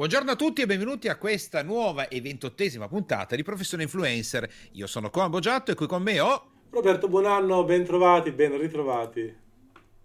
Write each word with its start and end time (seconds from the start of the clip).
Buongiorno 0.00 0.30
a 0.30 0.34
tutti 0.34 0.62
e 0.62 0.66
benvenuti 0.66 1.08
a 1.08 1.16
questa 1.16 1.62
nuova 1.62 2.08
e 2.08 2.22
ventottesima 2.22 2.88
puntata 2.88 3.36
di 3.36 3.42
Professione 3.42 3.82
Influencer. 3.82 4.50
Io 4.72 4.86
sono 4.86 5.10
Coan 5.10 5.28
Boggiatto 5.28 5.72
e 5.72 5.74
qui 5.74 5.86
con 5.86 6.02
me 6.02 6.18
ho... 6.20 6.52
Roberto 6.70 7.06
Buonanno, 7.06 7.64
ben 7.64 7.84
trovati, 7.84 8.32
ben 8.32 8.56
ritrovati. 8.56 9.36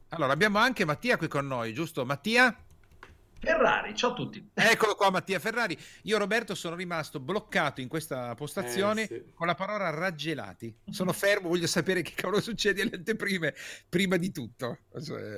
Allora, 0.10 0.34
abbiamo 0.34 0.58
anche 0.58 0.84
Mattia 0.84 1.16
qui 1.16 1.30
con 1.30 1.48
noi, 1.48 1.74
giusto? 1.74 2.04
Mattia? 2.04 2.54
Ferrari, 3.40 3.96
ciao 3.96 4.12
a 4.12 4.14
tutti. 4.16 4.50
Eccolo 4.54 4.96
qua 4.96 5.12
Mattia 5.12 5.40
Ferrari. 5.40 5.78
Io 6.02 6.18
Roberto 6.18 6.56
sono 6.56 6.76
rimasto 6.76 7.22
bloccato 7.22 7.80
in 7.80 7.88
questa 7.88 8.36
postazione 8.36 9.04
eh, 9.04 9.08
sì. 9.08 9.32
con 9.34 9.48
la 9.48 9.56
parola 9.56 9.92
raggelati. 9.92 10.76
Sono 10.90 11.14
fermo, 11.14 11.48
voglio 11.48 11.68
sapere 11.68 12.02
che 12.02 12.12
cavolo 12.14 12.42
succede 12.42 12.82
alle 12.82 12.96
anteprime 12.96 13.54
prima 13.88 14.18
di 14.18 14.30
tutto. 14.34 14.80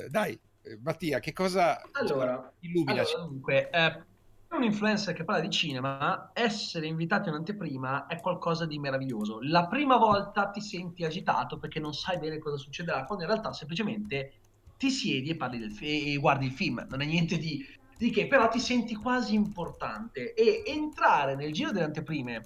Dai, 0.10 0.36
Mattia, 0.82 1.20
che 1.20 1.32
cosa 1.32 1.80
allora, 1.92 2.52
illumina? 2.62 3.04
Allora, 3.04 3.24
dunque, 3.24 3.70
eh, 3.70 4.16
un 4.56 4.64
influencer 4.64 5.14
che 5.14 5.24
parla 5.24 5.42
di 5.42 5.50
cinema, 5.50 6.32
essere 6.34 6.88
invitato 6.88 7.30
in 7.30 7.36
anteprima 7.36 8.08
è 8.08 8.20
qualcosa 8.20 8.66
di 8.66 8.80
meraviglioso. 8.80 9.40
La 9.42 9.68
prima 9.68 9.98
volta 9.98 10.50
ti 10.50 10.62
senti 10.62 11.04
agitato 11.04 11.60
perché 11.60 11.80
non 11.80 11.94
sai 11.94 12.18
bene 12.18 12.40
cosa 12.40 12.58
succederà, 12.58 13.06
quando 13.06 13.26
in 13.26 13.32
realtà 13.32 13.54
semplicemente 13.54 14.40
ti 14.78 14.90
siedi 14.90 15.30
e, 15.30 15.70
fi- 15.70 16.14
e 16.14 16.18
guardi 16.18 16.46
il 16.46 16.52
film, 16.52 16.86
non 16.90 17.02
è 17.02 17.06
niente 17.06 17.38
di, 17.38 17.64
di 17.98 18.10
che, 18.10 18.28
però 18.28 18.48
ti 18.48 18.60
senti 18.60 18.96
quasi 18.96 19.34
importante 19.34 20.34
e 20.34 20.64
entrare 20.66 21.36
nel 21.36 21.52
giro 21.52 21.72
delle 21.72 21.86
anteprime, 21.86 22.46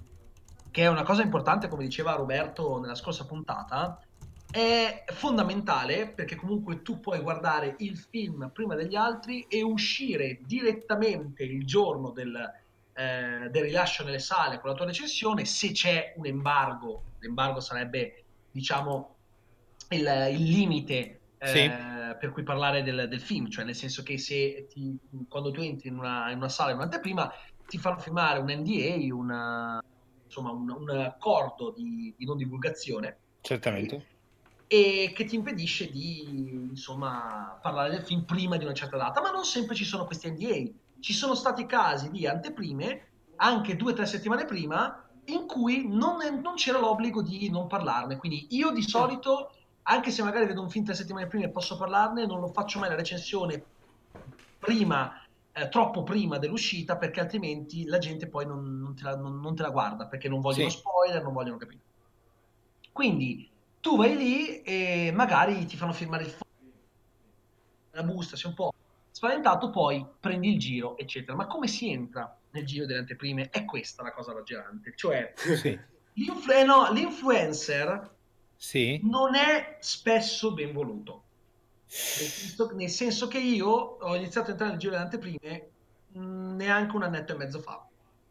che 0.72 0.84
è 0.84 0.88
una 0.88 1.04
cosa 1.04 1.22
importante, 1.22 1.68
come 1.68 1.84
diceva 1.84 2.16
Roberto 2.16 2.80
nella 2.80 2.96
scorsa 2.96 3.26
puntata, 3.26 4.00
è 4.52 5.06
fondamentale 5.08 6.10
perché 6.10 6.36
comunque 6.36 6.82
tu 6.82 7.00
puoi 7.00 7.22
guardare 7.22 7.76
il 7.80 7.98
film 7.98 8.52
prima 8.54 8.76
degli 8.76 8.96
altri 8.96 9.46
e 9.48 9.62
uscire 9.64 10.40
direttamente 10.46 11.44
il 11.44 11.66
giorno 11.66 12.12
del, 12.12 12.36
eh, 12.94 13.50
del 13.50 13.64
rilascio 13.64 14.04
nelle 14.04 14.20
sale 14.20 14.60
con 14.60 14.70
la 14.70 14.76
tua 14.76 14.86
recensione 14.86 15.46
se 15.46 15.72
c'è 15.72 16.14
un 16.18 16.26
embargo. 16.26 17.04
L'embargo 17.20 17.62
sarebbe 17.62 18.26
diciamo 18.52 19.16
il, 19.90 20.28
il 20.32 20.44
limite 20.44 21.20
eh, 21.38 21.48
sì. 21.48 21.70
per 22.20 22.32
cui 22.34 22.44
parlare 22.44 22.84
del, 22.84 23.08
del, 23.08 23.22
film. 23.22 23.50
Cioè 23.50 23.64
nel 23.64 23.76
senso 23.76 24.04
che 24.04 24.18
se 24.18 24.68
ti, 24.70 24.98
quando 25.30 25.52
tu 25.52 25.62
entri 25.62 25.88
in 25.88 25.98
una, 25.98 26.30
in 26.30 26.38
una 26.38 26.50
sala 26.50 26.72
in 26.72 26.78
un'anteprima 26.78 27.32
ti 27.68 27.78
fanno 27.78 28.00
firmare 28.00 28.40
un 28.40 28.52
NDA 28.52 29.16
una, 29.16 29.82
insomma 30.26 30.52
un, 30.52 30.70
un 30.70 30.90
accordo 30.90 31.72
di, 31.72 32.14
di 32.18 32.26
non 32.26 32.36
divulgazione. 32.36 33.18
Certamente 33.40 34.11
e 34.74 35.12
che 35.14 35.26
ti 35.26 35.36
impedisce 35.36 35.92
di 35.92 36.70
insomma 36.70 37.60
parlare 37.62 37.90
del 37.90 38.06
film 38.06 38.24
prima 38.24 38.56
di 38.56 38.64
una 38.64 38.74
certa 38.74 38.96
data, 38.96 39.20
ma 39.20 39.30
non 39.30 39.44
sempre 39.44 39.76
ci 39.76 39.84
sono 39.84 40.06
questi 40.06 40.32
NDA. 40.32 40.72
Ci 41.02 41.12
sono 41.12 41.36
stati 41.36 41.66
casi 41.66 42.10
di 42.10 42.26
anteprime, 42.26 43.08
anche 43.36 43.76
due 43.76 43.92
o 43.92 43.96
tre 43.96 44.06
settimane 44.06 44.46
prima, 44.46 45.10
in 45.26 45.46
cui 45.46 45.90
non, 45.90 46.20
non, 46.42 46.56
c'era 46.56 46.80
l'obbligo 46.80 47.22
di 47.22 47.50
non 47.50 47.68
parlarne. 47.68 48.16
Quindi 48.16 48.48
io 48.52 48.72
di 48.72 48.82
solito, 48.82 49.52
anche 49.84 50.10
se 50.10 50.24
magari 50.24 50.46
vedo 50.46 50.62
un 50.62 50.70
film 50.70 50.86
tre 50.86 50.94
settimane 50.94 51.28
prima 51.28 51.48
e 51.48 51.50
posso 51.50 51.76
parlarne, 51.76 52.26
non 52.26 52.40
lo 52.40 52.48
faccio 52.48 52.80
mai 52.80 52.88
la 52.88 52.96
recensione 52.96 53.62
prima, 54.58 55.22
eh, 55.52 55.68
troppo 55.68 56.04
prima 56.04 56.38
dell'uscita, 56.38 56.96
perché 56.96 57.20
altrimenti 57.20 57.84
la 57.84 57.98
gente 57.98 58.26
poi 58.26 58.46
non, 58.46 58.80
non, 58.80 58.96
te, 58.96 59.04
la, 59.04 59.18
non 59.18 59.54
te, 59.54 59.64
la, 59.64 59.70
guarda, 59.70 60.06
perché 60.06 60.30
non 60.30 60.40
vogliono 60.40 60.70
sì. 60.70 60.78
spoiler, 60.78 61.22
non 61.22 61.34
vogliono 61.34 61.58
capire. 61.58 61.82
Quindi 62.94 63.51
tu 63.82 63.98
vai 63.98 64.16
lì 64.16 64.62
e 64.62 65.12
magari 65.14 65.66
ti 65.66 65.76
fanno 65.76 65.92
firmare 65.92 66.24
il 66.24 66.30
fondo, 66.30 66.76
la 67.92 68.04
busta, 68.04 68.36
sei 68.36 68.50
un 68.50 68.56
po' 68.56 68.74
spaventato, 69.10 69.70
poi 69.70 70.06
prendi 70.20 70.54
il 70.54 70.60
giro, 70.60 70.98
eccetera. 70.98 71.36
Ma 71.36 71.48
come 71.48 71.68
si 71.68 71.92
entra 71.92 72.34
nel 72.52 72.66
giro 72.66 72.86
delle 72.86 73.00
anteprime? 73.00 73.50
È 73.50 73.66
questa 73.66 74.04
la 74.04 74.14
cosa 74.14 74.34
raggelante. 74.34 74.94
Cioè, 74.96 75.34
sì. 75.36 75.78
l'influ- 76.14 76.64
no, 76.64 76.92
l'influencer 76.92 78.16
sì. 78.56 79.00
non 79.04 79.36
è 79.36 79.78
spesso 79.80 80.54
ben 80.54 80.72
voluto. 80.72 81.24
Nel 82.74 82.90
senso 82.90 83.28
che 83.28 83.40
io 83.40 83.68
ho 83.68 84.16
iniziato 84.16 84.48
a 84.48 84.52
entrare 84.52 84.72
nel 84.72 84.80
giro 84.80 84.92
delle 84.92 85.04
anteprime 85.04 85.70
neanche 86.14 86.96
un 86.96 87.04
annetto 87.04 87.34
e 87.34 87.38
mezzo 87.38 87.60
fa. 87.60 87.86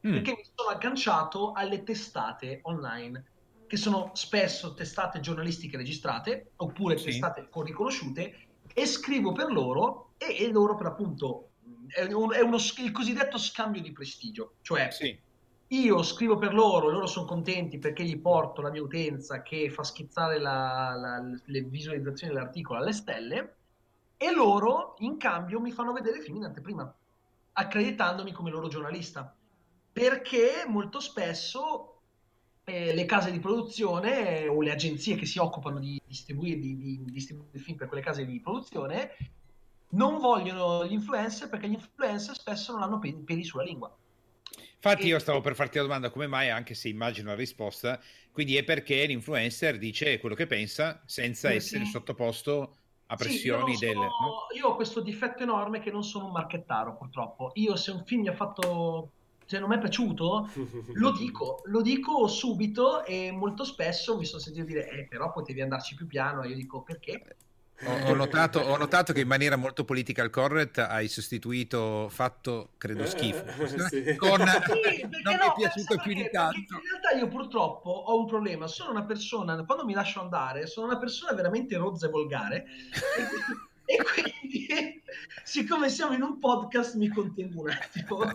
Mm. 0.07 0.13
Perché 0.13 0.31
mi 0.31 0.45
sono 0.55 0.71
agganciato 0.71 1.53
alle 1.53 1.83
testate 1.83 2.61
online 2.63 3.25
che 3.71 3.77
sono 3.77 4.11
spesso 4.15 4.75
testate 4.75 5.21
giornalistiche 5.21 5.77
registrate 5.77 6.51
oppure 6.57 6.99
sì. 6.99 7.05
testate 7.05 7.47
con 7.49 7.63
riconosciute 7.63 8.35
e 8.75 8.85
scrivo 8.85 9.31
per 9.31 9.53
loro 9.53 10.15
e, 10.19 10.37
e 10.41 10.51
loro 10.51 10.75
per 10.75 10.87
appunto 10.87 11.51
è, 11.87 12.03
un, 12.13 12.33
è 12.33 12.41
uno, 12.41 12.57
il 12.57 12.91
cosiddetto 12.91 13.39
scambio 13.39 13.81
di 13.81 13.93
prestigio, 13.93 14.55
cioè 14.63 14.91
sì. 14.91 15.17
io 15.69 16.03
scrivo 16.03 16.37
per 16.37 16.53
loro, 16.53 16.89
loro 16.89 17.07
sono 17.07 17.27
contenti 17.27 17.79
perché 17.79 18.03
gli 18.03 18.19
porto 18.19 18.61
la 18.61 18.73
mia 18.73 18.83
utenza 18.83 19.41
che 19.43 19.71
fa 19.71 19.85
schizzare 19.85 20.41
la, 20.41 20.97
la, 20.97 21.41
le 21.45 21.61
visualizzazioni 21.63 22.35
dell'articolo 22.35 22.81
alle 22.81 22.93
stelle 22.93 23.55
e 24.17 24.33
loro 24.33 24.97
in 24.99 25.17
cambio 25.17 25.61
mi 25.61 25.71
fanno 25.71 25.93
vedere 25.93 26.21
film 26.21 26.39
in 26.39 26.45
anteprima, 26.47 26.93
accreditandomi 27.53 28.33
come 28.33 28.51
loro 28.51 28.67
giornalista. 28.67 29.33
Perché 29.93 30.65
molto 30.67 30.99
spesso 30.99 31.90
eh, 32.71 32.95
le 32.95 33.05
case 33.05 33.33
di 33.33 33.41
produzione 33.41 34.47
o 34.47 34.61
le 34.63 34.71
agenzie 34.71 35.17
che 35.17 35.27
si 35.27 35.39
occupano 35.39 35.79
di 35.79 36.01
distribuire, 36.07 36.59
di, 36.59 36.77
di, 36.77 37.03
di 37.03 37.11
distribuire 37.11 37.59
film 37.59 37.77
per 37.77 37.89
quelle 37.89 38.03
case 38.03 38.25
di 38.25 38.41
produzione 38.41 39.17
non 39.91 40.19
vogliono 40.19 40.87
gli 40.87 40.93
influencer 40.93 41.49
perché 41.49 41.69
gli 41.69 41.73
influencer 41.73 42.35
spesso 42.35 42.73
non 42.73 42.83
hanno 42.83 42.99
peli 42.99 43.43
sulla 43.43 43.65
lingua. 43.65 43.93
Infatti, 44.75 45.03
e... 45.03 45.07
io 45.07 45.19
stavo 45.19 45.41
per 45.41 45.55
farti 45.55 45.79
la 45.79 45.83
domanda 45.83 46.11
come 46.11 46.27
mai, 46.27 46.49
anche 46.51 46.75
se 46.75 46.89
immagino 46.89 47.31
la 47.31 47.35
risposta, 47.37 48.01
quindi 48.31 48.57
è 48.57 48.63
perché 48.63 49.05
l'influencer 49.05 49.77
dice 49.77 50.21
quello 50.21 50.37
che 50.37 50.47
pensa 50.47 51.03
senza 51.07 51.49
perché... 51.49 51.65
essere 51.65 51.85
sottoposto 51.87 52.77
a 53.07 53.17
pressioni 53.17 53.75
sì, 53.75 53.87
del. 53.87 53.95
Sono... 53.95 54.09
No? 54.09 54.47
Io 54.57 54.69
ho 54.69 54.77
questo 54.77 55.01
difetto 55.01 55.43
enorme 55.43 55.81
che 55.81 55.91
non 55.91 56.05
sono 56.05 56.27
un 56.27 56.33
marchettaro, 56.33 56.97
purtroppo. 56.97 57.51
Io, 57.55 57.75
se 57.75 57.91
un 57.91 58.05
film 58.05 58.23
mi 58.23 58.29
ha 58.29 58.35
fatto 58.35 59.11
se 59.51 59.59
non 59.59 59.69
mi 59.69 59.75
è 59.75 59.81
piaciuto, 59.81 60.49
lo 60.93 61.11
dico, 61.19 61.63
lo 61.65 61.83
dico 61.83 62.29
subito 62.29 63.05
e 63.05 63.33
molto 63.33 63.65
spesso 63.65 64.17
mi 64.17 64.25
sono 64.25 64.41
sentito 64.41 64.65
dire, 64.65 64.89
eh, 64.89 65.07
però 65.09 65.33
potevi 65.33 65.61
andarci 65.61 65.97
più 65.97 66.07
piano, 66.07 66.43
e 66.43 66.51
io 66.51 66.55
dico, 66.55 66.83
perché? 66.83 67.21
Ho, 67.83 68.11
ho, 68.11 68.15
notato, 68.15 68.61
ho, 68.61 68.77
notato, 68.77 69.13
che 69.13 69.23
in 69.23 69.27
maniera 69.27 69.57
molto 69.57 69.85
political 69.85 70.31
correct 70.31 70.79
hai 70.79 71.09
sostituito 71.09 72.09
fatto, 72.11 72.75
credo, 72.79 73.05
schifo. 73.07 73.45
Eh, 73.45 73.89
sì. 73.91 74.15
Con 74.17 74.39
sì, 74.39 75.03
non 75.03 75.35
no, 75.35 75.41
mi 75.41 75.49
è 75.49 75.53
piaciuto 75.57 75.97
più 75.97 76.15
di 76.15 76.29
tanto. 76.31 76.57
In 76.57 76.83
realtà 76.89 77.19
io 77.19 77.27
purtroppo 77.27 77.91
ho 77.91 78.21
un 78.21 78.27
problema, 78.27 78.69
sono 78.69 78.93
una 78.93 79.05
persona, 79.05 79.65
quando 79.65 79.85
mi 79.85 79.95
lascio 79.95 80.21
andare, 80.21 80.69
sono 80.69 80.87
una 80.87 80.99
persona 80.99 81.33
veramente 81.33 81.77
rozza 81.77 82.07
e 82.07 82.11
volgare. 82.11 82.67
e 83.85 83.97
quindi, 83.97 85.03
siccome 85.43 85.89
siamo 85.89 86.13
in 86.13 86.23
un 86.23 86.39
podcast, 86.39 86.95
mi 86.95 87.09
contengo 87.09 87.63
un 87.63 87.71
attimo. 87.71 88.31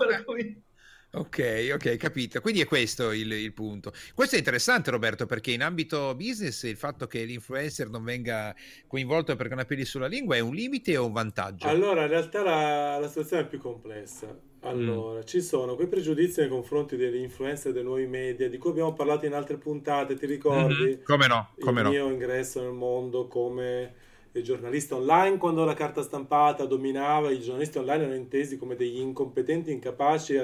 Ok, 1.11 1.69
ok, 1.73 1.95
capito. 1.95 2.41
Quindi 2.41 2.61
è 2.61 2.65
questo 2.65 3.11
il, 3.11 3.31
il, 3.31 3.53
punto. 3.53 3.93
Questo 4.13 4.35
è 4.35 4.37
interessante, 4.37 4.91
Roberto, 4.91 5.25
perché 5.25 5.51
in 5.51 5.61
ambito 5.61 6.13
business 6.15 6.63
il 6.63 6.75
fatto 6.75 7.07
che 7.07 7.23
l'influencer 7.23 7.89
non 7.89 8.03
venga 8.03 8.53
coinvolto 8.87 9.35
perché 9.35 9.53
non 9.53 9.63
ha 9.63 9.65
peli 9.65 9.85
sulla 9.85 10.07
lingua 10.07 10.35
è 10.35 10.39
un 10.39 10.53
limite 10.53 10.97
o 10.97 11.05
un 11.05 11.13
vantaggio? 11.13 11.67
Allora, 11.67 12.01
in 12.01 12.09
realtà 12.09 12.43
la, 12.43 12.97
la 12.99 13.07
situazione 13.07 13.43
è 13.43 13.47
più 13.47 13.59
complessa. 13.59 14.37
Allora, 14.61 15.19
mm. 15.19 15.25
ci 15.25 15.41
sono 15.41 15.75
quei 15.75 15.87
pregiudizi 15.87 16.41
nei 16.41 16.49
confronti 16.49 16.95
degli 16.97 17.21
influencer 17.21 17.71
dei 17.71 17.83
nuovi 17.83 18.07
media 18.07 18.49
di 18.49 18.57
cui 18.57 18.71
abbiamo 18.71 18.93
parlato 18.93 19.25
in 19.25 19.33
altre 19.33 19.57
puntate, 19.57 20.15
ti 20.15 20.25
ricordi? 20.25 20.83
Mm-hmm. 20.83 21.03
Come 21.03 21.27
no? 21.27 21.49
Come 21.59 21.81
il 21.81 21.85
no. 21.85 21.91
mio 21.91 22.09
ingresso 22.09 22.61
nel 22.61 22.71
mondo 22.71 23.27
come 23.27 23.93
giornalista 24.41 24.95
online 24.95 25.37
quando 25.37 25.63
la 25.63 25.73
carta 25.73 26.01
stampata 26.01 26.65
dominava, 26.65 27.31
i 27.31 27.39
giornalisti 27.39 27.77
online 27.77 28.03
erano 28.03 28.17
intesi 28.17 28.57
come 28.57 28.75
degli 28.75 28.97
incompetenti, 28.97 29.71
incapaci 29.71 30.37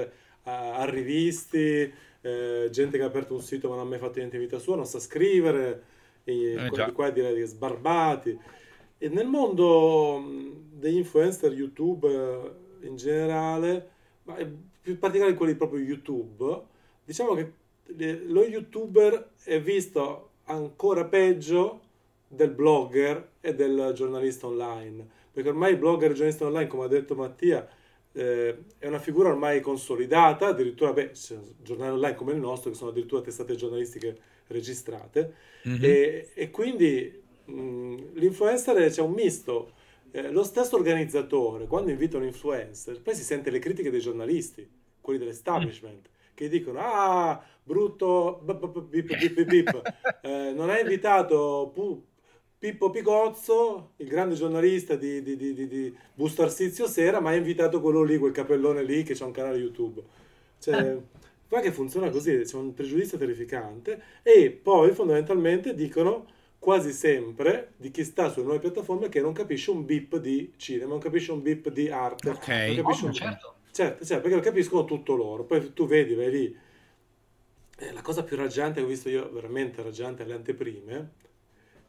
arrivisti, 0.43 1.91
eh, 2.21 2.67
gente 2.71 2.97
che 2.97 3.03
ha 3.03 3.07
aperto 3.07 3.33
un 3.33 3.41
sito 3.41 3.69
ma 3.69 3.75
non 3.75 3.85
ha 3.85 3.89
mai 3.89 3.99
fatto 3.99 4.17
niente 4.17 4.37
in 4.37 4.43
vita 4.43 4.59
sua, 4.59 4.75
non 4.75 4.85
sa 4.85 4.99
scrivere, 4.99 5.83
e 6.23 6.53
eh, 6.53 6.69
di 6.69 6.91
qua 6.91 7.09
direi 7.09 7.45
sbarbati. 7.45 8.39
E 8.97 9.09
nel 9.09 9.27
mondo 9.27 10.23
degli 10.71 10.97
influencer 10.97 11.51
YouTube 11.51 12.07
eh, 12.07 12.87
in 12.87 12.95
generale, 12.95 13.89
ma 14.23 14.35
più 14.35 14.93
in 14.93 14.99
particolare 14.99 15.35
quelli 15.35 15.55
proprio 15.55 15.79
YouTube, 15.79 16.61
diciamo 17.03 17.33
che 17.33 17.53
lo 18.25 18.43
youtuber 18.45 19.31
è 19.43 19.59
visto 19.59 20.29
ancora 20.45 21.05
peggio 21.05 21.81
del 22.27 22.51
blogger 22.51 23.29
e 23.41 23.53
del 23.53 23.91
giornalista 23.93 24.47
online 24.47 25.19
perché 25.31 25.49
ormai 25.49 25.75
blogger 25.75 26.07
e 26.07 26.11
il 26.11 26.15
giornalista 26.15 26.45
online 26.45 26.67
come 26.67 26.85
ha 26.85 26.87
detto 26.87 27.15
Mattia 27.15 27.67
eh, 28.13 28.63
è 28.77 28.87
una 28.87 28.99
figura 28.99 29.29
ormai 29.29 29.61
consolidata, 29.61 30.47
addirittura 30.47 30.93
beh, 30.93 31.11
giornali 31.61 31.93
online 31.93 32.15
come 32.15 32.33
il 32.33 32.39
nostro, 32.39 32.69
che 32.69 32.75
sono 32.75 32.89
addirittura 32.91 33.21
testate 33.21 33.55
giornalistiche 33.55 34.17
registrate, 34.47 35.33
mm-hmm. 35.67 35.83
e, 35.83 36.29
e, 36.33 36.49
quindi 36.49 37.21
mh, 37.45 38.13
l'influencer 38.13 38.89
c'è 38.89 39.01
un 39.01 39.11
misto. 39.11 39.73
Eh, 40.11 40.29
lo 40.29 40.43
stesso 40.43 40.75
organizzatore, 40.75 41.67
quando 41.67 41.89
invita 41.89 42.17
un 42.17 42.25
influencer, 42.25 43.01
poi 43.01 43.15
si 43.15 43.23
sente 43.23 43.49
le 43.49 43.59
critiche 43.59 43.89
dei 43.89 44.01
giornalisti, 44.01 44.67
quelli 44.99 45.19
dell'establishment, 45.19 46.09
che 46.33 46.49
dicono, 46.49 46.79
ah, 46.81 47.41
brutto, 47.63 48.41
bip, 48.43 48.81
bip, 48.83 49.43
bip, 49.43 49.81
eh, 50.21 50.51
non 50.53 50.69
hai 50.69 50.81
invitato 50.81 51.71
pu- 51.73 52.03
Pippo 52.61 52.91
Picozzo, 52.91 53.93
il 53.95 54.07
grande 54.07 54.35
giornalista 54.35 54.95
di, 54.95 55.23
di, 55.23 55.35
di, 55.35 55.67
di, 55.67 55.97
Busto 56.13 56.43
Arsizio 56.43 56.85
Sera, 56.85 57.19
ma 57.19 57.31
ha 57.31 57.35
invitato 57.35 57.81
quello 57.81 58.03
lì, 58.03 58.19
quel 58.19 58.33
capellone 58.33 58.83
lì 58.83 59.01
che 59.01 59.15
c'ha 59.15 59.25
un 59.25 59.31
canale 59.31 59.57
YouTube. 59.57 59.99
Cioè, 60.59 60.95
qua 61.49 61.59
che 61.59 61.71
funziona 61.71 62.11
così, 62.11 62.37
c'è 62.43 62.55
un 62.57 62.75
pregiudizio 62.75 63.17
terrificante 63.17 63.99
e 64.21 64.51
poi 64.51 64.91
fondamentalmente 64.91 65.73
dicono 65.73 66.27
quasi 66.59 66.91
sempre 66.91 67.71
di 67.77 67.89
chi 67.89 68.03
sta 68.03 68.29
sulle 68.29 68.45
nuove 68.45 68.59
piattaforme 68.59 69.09
che 69.09 69.21
non 69.21 69.33
capisce 69.33 69.71
un 69.71 69.83
bip 69.83 70.17
di 70.17 70.53
cinema, 70.57 70.91
non 70.91 70.99
capisce 70.99 71.31
un 71.31 71.41
bip 71.41 71.69
di 71.69 71.89
arte. 71.89 72.29
Ok. 72.29 72.47
Non 72.47 72.85
Oh, 72.85 73.11
certo. 73.11 73.55
Certo, 73.71 74.05
certo, 74.05 74.21
perché 74.21 74.35
lo 74.35 74.43
capiscono 74.43 74.85
tutto 74.85 75.15
loro. 75.15 75.45
Poi 75.45 75.73
tu 75.73 75.87
vedi, 75.87 76.13
vai 76.13 76.29
lì. 76.29 76.57
Eh, 77.79 77.91
la 77.91 78.03
cosa 78.03 78.23
più 78.23 78.35
raggiante 78.35 78.81
che 78.81 78.85
ho 78.85 78.87
visto 78.87 79.09
io, 79.09 79.31
veramente 79.31 79.81
raggiante, 79.81 80.21
alle 80.21 80.33
anteprime, 80.33 81.13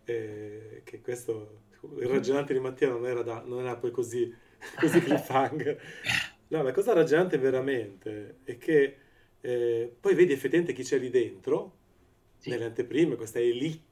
eh, 0.05 0.83
che 0.85 1.01
questo, 1.01 1.63
il 1.99 2.07
raggiante 2.09 2.53
di 2.53 2.61
Mattia 2.61 2.89
non 2.89 3.07
era, 3.07 3.23
da, 3.23 3.43
non 3.45 3.61
era 3.61 3.77
poi 3.77 3.91
così, 3.91 4.33
così 4.79 5.01
cliffhanger. 5.03 5.81
No, 6.49 6.63
la 6.63 6.73
cosa 6.73 6.93
raggiante 6.93 7.39
veramente 7.39 8.39
è 8.45 8.59
che 8.59 8.97
eh, 9.41 9.97
poi 9.99 10.15
vedi 10.15 10.33
effettivamente 10.33 10.73
chi 10.75 10.83
c'è 10.83 10.99
lì 10.99 11.11
dentro, 11.11 11.79
Sì. 12.39 12.51
nelle 12.51 12.65
anteprime, 12.65 13.17
questa 13.17 13.39
elite 13.39 13.91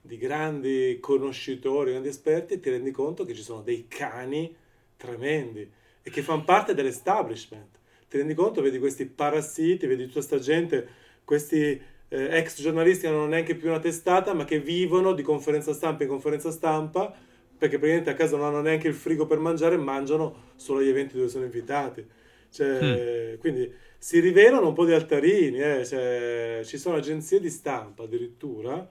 di 0.00 0.16
grandi 0.16 0.98
conoscitori, 1.00 1.90
grandi 1.92 2.08
esperti, 2.08 2.54
e 2.54 2.60
ti 2.60 2.70
rendi 2.70 2.90
conto 2.90 3.24
che 3.24 3.34
ci 3.34 3.42
sono 3.42 3.62
dei 3.62 3.86
cani 3.88 4.54
tremendi 4.96 5.70
e 6.02 6.10
che 6.10 6.22
fanno 6.22 6.44
parte 6.44 6.74
dell'establishment. 6.74 7.78
Ti 8.08 8.16
rendi 8.18 8.34
conto, 8.34 8.60
vedi 8.62 8.78
questi 8.78 9.06
parassiti, 9.06 9.86
vedi 9.86 10.02
tutta 10.04 10.14
questa 10.14 10.38
gente, 10.38 10.88
questi 11.24 11.80
eh, 12.12 12.36
ex 12.36 12.60
giornalisti 12.60 13.06
che 13.06 13.10
non 13.10 13.20
hanno 13.20 13.28
neanche 13.30 13.54
più 13.54 13.68
una 13.68 13.80
testata, 13.80 14.34
ma 14.34 14.44
che 14.44 14.60
vivono 14.60 15.14
di 15.14 15.22
conferenza 15.22 15.72
stampa 15.72 16.02
in 16.02 16.10
conferenza 16.10 16.50
stampa, 16.50 17.06
perché 17.06 17.78
praticamente 17.78 18.10
a 18.10 18.14
casa 18.14 18.36
non 18.36 18.46
hanno 18.46 18.60
neanche 18.60 18.88
il 18.88 18.94
frigo 18.94 19.24
per 19.24 19.38
mangiare 19.38 19.78
mangiano 19.78 20.50
solo 20.56 20.80
agli 20.80 20.88
eventi 20.88 21.16
dove 21.16 21.28
sono 21.28 21.44
invitati. 21.44 22.06
Cioè, 22.50 23.38
Quindi 23.38 23.72
si 23.96 24.20
rivelano 24.20 24.68
un 24.68 24.74
po' 24.74 24.84
di 24.84 24.92
altarini, 24.92 25.58
eh, 25.58 25.86
cioè, 25.86 26.60
ci 26.64 26.76
sono 26.76 26.96
agenzie 26.96 27.40
di 27.40 27.48
stampa 27.48 28.02
addirittura 28.02 28.86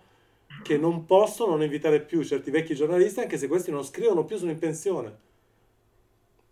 che 0.64 0.78
non 0.78 1.06
possono 1.06 1.52
non 1.52 1.64
invitare 1.64 2.02
più 2.02 2.24
certi 2.24 2.50
vecchi 2.50 2.74
giornalisti, 2.74 3.20
anche 3.20 3.38
se 3.38 3.48
questi 3.48 3.70
non 3.72 3.84
scrivono 3.84 4.26
più, 4.26 4.38
sono 4.38 4.52
in 4.52 4.58
pensione. 4.58 5.30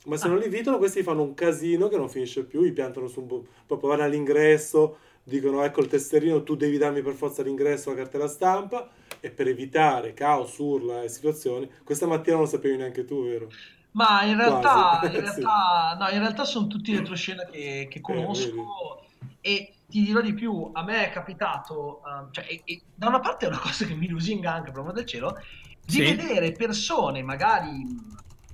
Ma 0.05 0.17
se 0.17 0.27
non 0.27 0.37
li 0.37 0.45
invitano, 0.45 0.77
questi 0.77 1.03
fanno 1.03 1.23
un 1.23 1.33
casino 1.33 1.87
che 1.87 1.97
non 1.97 2.09
finisce 2.09 2.43
più, 2.43 2.63
gli 2.63 2.71
piantano 2.71 3.07
su 3.07 3.21
un 3.21 3.27
po', 3.27 3.45
proprio 3.65 3.89
vanno 3.89 4.03
all'ingresso, 4.03 4.97
dicono 5.29 5.63
ecco 5.63 5.81
il 5.81 5.87
tesserino, 5.87 6.43
tu 6.43 6.55
devi 6.55 6.77
darmi 6.77 7.01
per 7.01 7.13
forza 7.13 7.43
l'ingresso, 7.43 7.89
la 7.91 7.95
cartella 7.97 8.27
stampa, 8.27 8.89
e 9.21 9.31
per 9.31 9.47
evitare 9.47 10.13
caos, 10.13 10.57
urla 10.57 11.03
e 11.03 11.09
situazioni, 11.09 11.69
questa 11.83 12.07
mattina 12.07 12.35
non 12.35 12.45
lo 12.45 12.49
sapevi 12.49 12.77
neanche 12.77 13.05
tu, 13.05 13.23
vero? 13.25 13.53
Ma 13.91 14.23
in 14.23 14.35
realtà, 14.37 15.09
in 15.11 15.19
realtà, 15.21 15.97
no, 15.99 16.09
in 16.09 16.19
realtà 16.19 16.43
sono 16.45 16.67
tutti 16.67 16.95
retroscena 16.95 17.43
che, 17.45 17.87
che 17.89 18.01
conosco 18.01 19.07
e 19.41 19.81
ti 19.87 20.03
dirò 20.03 20.21
di 20.21 20.33
più, 20.33 20.69
a 20.73 20.83
me 20.83 21.07
è 21.07 21.11
capitato, 21.11 22.01
ehm, 22.05 22.31
cioè, 22.31 22.45
e- 22.47 22.61
e 22.65 22.83
da 22.93 23.07
una 23.07 23.19
parte 23.19 23.45
è 23.45 23.49
una 23.49 23.59
cosa 23.59 23.85
che 23.85 23.95
mi 23.95 24.07
lusinga 24.07 24.53
anche, 24.53 24.71
per 24.71 24.81
amor 24.81 24.93
del 24.93 25.05
cielo, 25.05 25.37
di 25.83 26.01
Sì. 26.01 26.01
vedere 26.01 26.55
persone 26.55 27.23
magari 27.23 27.83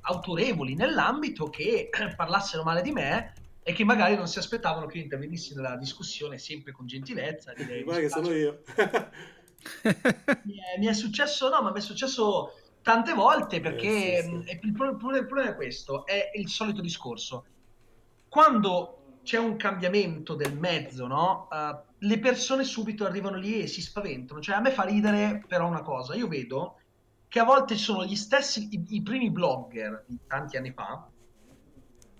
autorevoli 0.07 0.75
nell'ambito 0.75 1.49
che 1.49 1.89
parlassero 2.15 2.63
male 2.63 2.81
di 2.81 2.91
me 2.91 3.33
e 3.67 3.73
che 3.73 3.83
magari 3.83 4.15
non 4.15 4.27
si 4.27 4.37
aspettavano 4.39 4.85
che 4.85 4.99
intervenissi 4.99 5.55
nella 5.55 5.75
discussione 5.77 6.37
sempre 6.37 6.71
con 6.71 6.85
gentilezza. 6.85 7.53
direi, 7.53 7.83
Guarda 7.83 8.01
che 8.01 8.09
sono 8.09 8.31
io. 8.31 8.61
mi 10.41 10.57
è, 10.59 10.77
mi 10.79 10.85
è 10.87 10.93
successo, 10.93 11.49
no, 11.49 11.61
ma 11.61 11.71
mi 11.71 11.77
è 11.79 11.81
successo 11.81 12.51
tante 12.81 13.13
volte 13.13 13.59
perché 13.59 13.87
Eh, 13.89 14.23
sì, 14.23 14.29
sì. 14.29 14.29
mh, 14.29 14.43
il, 14.61 14.71
pro- 14.73 14.89
il 14.91 14.97
pro- 14.97 15.15
il 15.17 15.25
problema 15.25 15.51
è 15.51 15.55
questo, 15.55 16.05
è 16.05 16.31
il 16.35 16.49
solito 16.49 16.81
discorso. 16.81 17.45
Quando 18.27 19.19
c'è 19.23 19.37
un 19.39 19.55
cambiamento 19.55 20.35
del 20.35 20.57
mezzo, 20.57 21.07
no? 21.07 21.47
Eh, 21.51 21.83
le 21.99 22.19
persone 22.19 22.63
subito 22.63 23.05
arrivano 23.05 23.37
lì 23.37 23.61
e 23.61 23.67
si 23.67 23.81
spaventano. 23.81 24.39
Cioè, 24.41 24.55
a 24.55 24.61
me 24.61 24.71
fa 24.71 24.83
ridere 24.83 25.43
però 25.47 25.67
una 25.67 25.81
cosa, 25.81 26.13
io 26.15 26.27
vedo 26.27 26.79
che 27.27 27.39
a 27.39 27.43
volte 27.43 27.75
sono 27.75 28.05
gli 28.05 28.15
stessi, 28.15 28.67
i, 28.71 28.85
i 28.97 29.01
primi 29.01 29.31
blogger 29.31 30.05
di 30.07 30.19
tanti 30.27 30.57
anni 30.57 30.71
fa, 30.71 31.09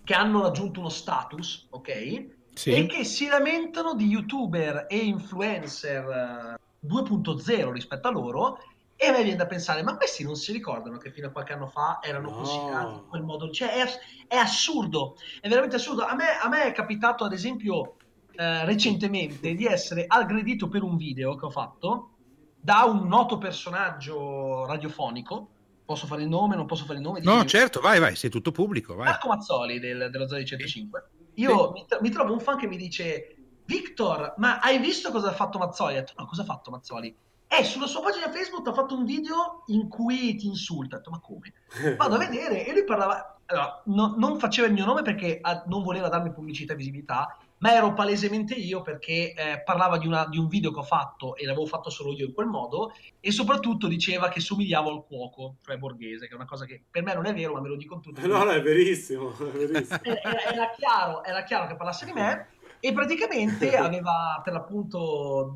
che 0.06 0.14
hanno 0.14 0.44
raggiunto 0.44 0.80
uno 0.80 0.90
status, 0.90 1.68
ok? 1.72 1.90
E 1.90 2.32
Sì. 2.54 2.86
che 2.88 3.04
si 3.04 3.28
lamentano 3.28 3.96
di 3.96 4.06
youtuber 4.06 4.86
e 4.88 4.98
influencer 4.98 6.06
eh, 6.10 6.56
2.0 6.88 7.72
rispetto 7.72 8.08
a 8.08 8.12
loro 8.12 8.58
e 8.96 9.08
a 9.08 9.12
me 9.12 9.24
viene 9.24 9.36
da 9.38 9.46
pensare 9.46 9.84
ma 9.84 9.98
questi 9.98 10.24
non 10.24 10.36
si 10.36 10.54
ricordano 10.54 10.98
che 10.98 11.12
fino 11.12 11.28
a 11.28 11.32
qualche 11.32 11.52
anno 11.52 11.68
fa 11.68 12.00
erano 12.02 12.30
No. 12.30 12.36
considerati 12.36 12.96
in 13.00 13.08
quel 13.10 13.24
modo 13.24 13.50
cioè 13.50 13.74
è, 13.74 13.86
è 14.28 14.38
assurdo 14.38 15.16
è 15.42 15.50
veramente 15.50 15.76
assurdo 15.76 16.06
a 16.06 16.16
me, 16.16 16.38
a 16.42 16.48
me 16.48 16.64
è 16.64 16.72
capitato 16.72 17.26
ad 17.26 17.34
esempio 17.34 17.98
eh, 18.32 18.64
recentemente 18.64 19.54
di 19.54 19.66
essere 19.66 20.06
aggredito 20.08 20.70
per 20.70 20.84
un 20.84 20.96
video 20.96 21.36
che 21.36 21.46
ho 21.46 21.50
fatto 21.50 22.12
da 22.58 22.86
un 22.86 23.06
noto 23.08 23.38
personaggio 23.38 24.66
radiofonico 24.66 25.55
posso 25.86 26.08
fare 26.08 26.24
il 26.24 26.28
nome 26.30 26.56
non 26.56 26.66
posso 26.66 26.84
fare 26.86 26.98
il 26.98 27.04
nome 27.04 27.20
No, 27.22 27.36
Dici- 27.44 27.48
certo, 27.58 27.80
vai, 27.80 28.00
vai, 28.00 28.16
sei 28.16 28.30
tutto 28.30 28.52
pubblico, 28.52 28.96
vai. 28.96 29.06
Marco 29.06 29.28
Mazzoli 29.28 29.80
del- 29.80 30.10
dello 30.12 30.28
Zodi 30.28 30.46
105. 30.46 31.10
Io 31.36 31.72
mi, 31.72 31.86
mi 32.02 32.10
trovo 32.10 32.34
un 32.34 32.40
fan 32.40 32.58
che 32.58 32.68
mi 32.68 32.78
dice: 32.78 33.36
Victor, 33.66 34.34
ma 34.38 34.60
hai 34.60 34.80
visto 34.80 35.12
cosa 35.12 35.30
ha 35.30 35.34
fatto 35.34 35.58
Mazzoli? 35.58 35.94
Ho 35.96 36.00
detto, 36.00 36.14
no, 36.18 36.26
cosa 36.26 36.42
ha 36.42 36.46
fatto 36.46 36.72
Mazzoli? 36.72 37.16
Eh, 37.48 37.64
sulla 37.64 37.88
sua 37.88 38.02
pagina 38.02 38.30
Facebook 38.32 38.68
ha 38.68 38.74
fatto 38.74 38.96
un 38.96 39.06
video 39.06 39.64
in 39.68 39.88
cui 39.88 40.36
ti 40.36 40.48
insulta. 40.48 40.96
Ho 40.96 40.98
detto, 41.00 41.12
ma 41.12 41.20
come? 41.20 41.54
Vado 41.98 42.16
a 42.16 42.18
vedere 42.18 42.66
e 42.66 42.72
lui 42.72 42.84
parlava. 42.84 43.40
Allora, 43.48 43.82
no- 43.86 44.16
non 44.18 44.40
faceva 44.40 44.68
il 44.68 44.74
mio 44.74 44.86
nome 44.86 45.04
perché 45.04 45.38
ah, 45.42 45.64
non 45.68 45.84
voleva 45.84 46.10
darmi 46.10 46.32
pubblicità 46.34 46.74
e 46.74 46.76
visibilità, 46.78 47.38
ma 47.60 47.74
ero 47.74 47.94
palesemente 47.94 48.54
io 48.54 48.82
perché 48.82 49.34
eh, 49.34 49.62
parlava 49.64 49.98
di, 49.98 50.08
una- 50.08 50.28
di 50.28 50.38
un 50.38 50.48
video 50.48 50.72
che 50.72 50.80
ho 50.80 50.84
fatto 50.84 51.36
e 51.36 51.46
l'avevo 51.46 51.66
fatto 51.66 51.90
solo 51.90 52.12
io 52.12 52.26
in 52.26 52.34
quel 52.34 52.48
modo 52.48 52.94
e 53.20 53.32
soprattutto 53.32 53.88
diceva 53.88 54.28
che 54.30 54.40
somigliavo 54.40 54.90
al 54.92 55.06
cuoco, 55.06 55.56
cioè 55.64 55.78
borghese, 55.78 56.28
che 56.28 56.34
è 56.34 56.36
una 56.36 56.46
cosa 56.46 56.66
che 56.66 56.84
per 56.90 57.04
me 57.04 57.14
non 57.14 57.26
è 57.26 57.34
vero, 57.34 57.54
ma 57.54 57.62
me 57.62 57.70
lo 57.70 57.78
dicono 57.78 58.02
tutti. 58.02 58.26
No, 58.28 58.44
no, 58.44 58.52
è 58.52 58.62
verissimo, 58.62 59.32
è 59.38 59.44
verissimo. 59.44 60.00
era, 60.04 60.42
era- 60.52 60.72
chiaro, 60.76 61.24
era 61.24 61.44
chiaro 61.44 61.68
che 61.68 61.76
parlasse 61.76 62.06
di 62.06 62.12
me 62.12 62.48
e 62.80 62.92
praticamente 62.94 63.76
aveva 63.78 64.42
per 64.44 64.54
l'appunto 64.54 65.56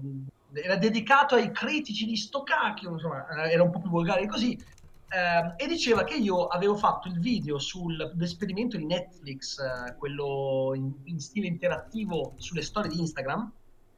era 0.53 0.77
dedicato 0.77 1.35
ai 1.35 1.51
critici 1.51 2.05
di 2.05 2.15
sto 2.15 2.41
cacchio, 2.43 2.91
insomma, 2.91 3.27
era 3.49 3.61
un 3.61 3.69
po' 3.69 3.79
più 3.79 3.89
volgare 3.89 4.25
così. 4.25 4.57
Ehm, 5.09 5.53
e 5.57 5.67
diceva 5.67 6.03
che 6.03 6.15
io 6.15 6.47
avevo 6.47 6.75
fatto 6.75 7.07
il 7.07 7.19
video 7.19 7.59
sull'esperimento 7.59 8.77
di 8.77 8.85
Netflix, 8.85 9.57
eh, 9.59 9.95
quello 9.97 10.71
in, 10.75 10.91
in 11.05 11.19
stile 11.19 11.47
interattivo 11.47 12.35
sulle 12.37 12.61
storie 12.61 12.89
di 12.89 12.99
Instagram, 12.99 13.51